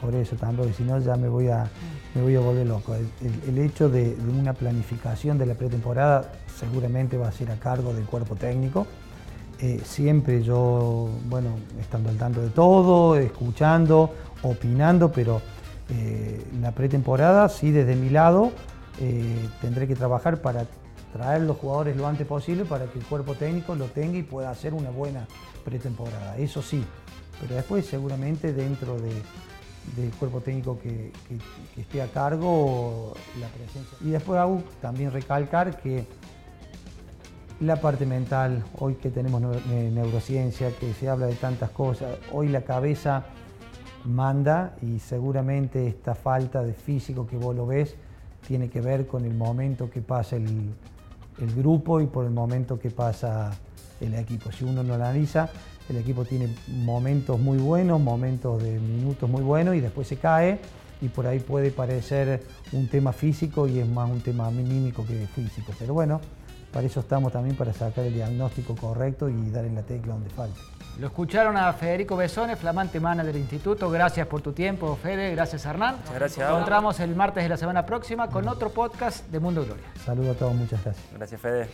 por 0.00 0.14
eso 0.14 0.34
tampoco, 0.36 0.70
si 0.72 0.82
no 0.82 0.98
ya 0.98 1.16
me 1.16 1.28
voy 1.28 1.48
a, 1.48 1.68
me 2.14 2.22
voy 2.22 2.34
a 2.34 2.40
volver 2.40 2.66
loco. 2.66 2.94
El, 2.94 3.58
hecho 3.58 3.90
de, 3.90 4.16
una 4.40 4.54
planificación 4.54 5.36
de 5.36 5.44
la 5.44 5.54
pretemporada 5.54 6.32
seguramente 6.58 7.18
va 7.18 7.28
a 7.28 7.32
ser 7.32 7.50
a 7.50 7.56
cargo 7.56 7.92
del 7.92 8.06
cuerpo 8.06 8.34
técnico. 8.34 8.86
Eh, 9.60 9.82
siempre 9.84 10.42
yo, 10.42 11.10
bueno, 11.28 11.50
estando 11.78 12.08
al 12.08 12.16
tanto 12.16 12.40
de 12.40 12.48
todo, 12.48 13.16
escuchando, 13.16 14.14
opinando, 14.42 15.12
pero 15.12 15.42
eh, 15.90 16.46
la 16.62 16.72
pretemporada, 16.72 17.48
sí, 17.48 17.72
desde 17.72 17.94
mi 17.94 18.08
lado, 18.08 18.52
eh, 19.00 19.48
tendré 19.60 19.86
que 19.86 19.96
trabajar 19.96 20.40
para 20.40 20.64
traer 21.12 21.42
los 21.42 21.56
jugadores 21.56 21.96
lo 21.96 22.06
antes 22.06 22.26
posible 22.26 22.64
para 22.64 22.86
que 22.86 22.98
el 22.98 23.04
cuerpo 23.04 23.34
técnico 23.34 23.74
lo 23.74 23.86
tenga 23.86 24.18
y 24.18 24.22
pueda 24.22 24.50
hacer 24.50 24.74
una 24.74 24.90
buena 24.90 25.26
pretemporada. 25.64 26.36
Eso 26.36 26.62
sí, 26.62 26.84
pero 27.40 27.54
después 27.54 27.86
seguramente 27.86 28.52
dentro 28.52 28.96
del 28.98 30.10
cuerpo 30.18 30.40
técnico 30.40 30.78
que, 30.78 31.12
esté 31.76 32.02
a 32.02 32.08
cargo 32.08 33.14
la 33.40 33.48
presencia. 33.48 33.96
Y 34.00 34.10
después 34.10 34.38
hago 34.38 34.62
también 34.80 35.12
recalcar 35.12 35.80
que 35.80 36.06
la 37.60 37.80
parte 37.80 38.06
mental, 38.06 38.64
hoy 38.78 38.94
que 38.94 39.10
tenemos 39.10 39.40
neurociencia, 39.40 40.70
que 40.78 40.92
se 40.94 41.08
habla 41.08 41.26
de 41.26 41.34
tantas 41.34 41.70
cosas, 41.70 42.16
hoy 42.32 42.48
la 42.48 42.62
cabeza 42.62 43.24
manda 44.04 44.76
y 44.80 45.00
seguramente 45.00 45.88
esta 45.88 46.14
falta 46.14 46.62
de 46.62 46.72
físico 46.72 47.26
que 47.26 47.36
vos 47.36 47.54
lo 47.54 47.66
ves 47.66 47.96
tiene 48.46 48.70
que 48.70 48.80
ver 48.80 49.06
con 49.06 49.24
el 49.24 49.34
momento 49.34 49.90
que 49.90 50.00
pasa 50.00 50.36
el, 50.36 50.72
el 51.40 51.54
grupo 51.54 52.00
y 52.00 52.06
por 52.06 52.24
el 52.24 52.30
momento 52.30 52.78
que 52.78 52.90
pasa 52.90 53.50
el 54.00 54.14
equipo. 54.14 54.52
Si 54.52 54.64
uno 54.64 54.82
lo 54.82 54.94
analiza, 54.94 55.48
el 55.88 55.96
equipo 55.96 56.24
tiene 56.24 56.54
momentos 56.68 57.38
muy 57.38 57.58
buenos, 57.58 58.00
momentos 58.00 58.62
de 58.62 58.78
minutos 58.78 59.28
muy 59.28 59.42
buenos 59.42 59.74
y 59.74 59.80
después 59.80 60.06
se 60.06 60.16
cae 60.16 60.60
y 61.00 61.08
por 61.08 61.26
ahí 61.26 61.40
puede 61.40 61.70
parecer 61.70 62.42
un 62.72 62.88
tema 62.88 63.12
físico 63.12 63.66
y 63.68 63.78
es 63.78 63.88
más 63.88 64.10
un 64.10 64.20
tema 64.20 64.50
mímico 64.50 65.06
que 65.06 65.26
físico. 65.26 65.72
Pero 65.78 65.94
bueno, 65.94 66.20
para 66.72 66.86
eso 66.86 67.00
estamos 67.00 67.32
también 67.32 67.56
para 67.56 67.72
sacar 67.72 68.04
el 68.04 68.14
diagnóstico 68.14 68.76
correcto 68.76 69.28
y 69.28 69.50
dar 69.50 69.64
en 69.64 69.74
la 69.74 69.82
tecla 69.82 70.14
donde 70.14 70.30
falta. 70.30 70.60
Lo 70.98 71.06
escucharon 71.06 71.56
a 71.56 71.72
Federico 71.72 72.16
Besone, 72.16 72.56
flamante 72.56 72.98
manager 72.98 73.32
del 73.32 73.42
instituto. 73.42 73.88
Gracias 73.88 74.26
por 74.26 74.42
tu 74.42 74.52
tiempo, 74.52 74.98
Fede. 75.00 75.30
Gracias, 75.30 75.64
Hernán. 75.64 75.96
Muchas 75.96 76.14
gracias. 76.14 76.48
Nos 76.48 76.56
encontramos 76.56 77.00
el 77.00 77.14
martes 77.14 77.44
de 77.44 77.48
la 77.48 77.56
semana 77.56 77.86
próxima 77.86 78.28
con 78.28 78.48
otro 78.48 78.70
podcast 78.70 79.28
de 79.28 79.38
Mundo 79.38 79.64
Gloria. 79.64 79.84
Saludos 80.04 80.36
a 80.36 80.38
todos, 80.40 80.54
muchas 80.54 80.82
gracias. 80.82 81.06
Gracias, 81.14 81.40
Fede. 81.40 81.68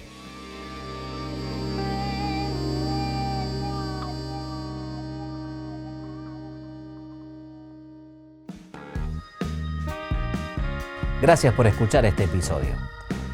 Gracias 11.22 11.54
por 11.54 11.66
escuchar 11.66 12.04
este 12.04 12.24
episodio. 12.24 12.74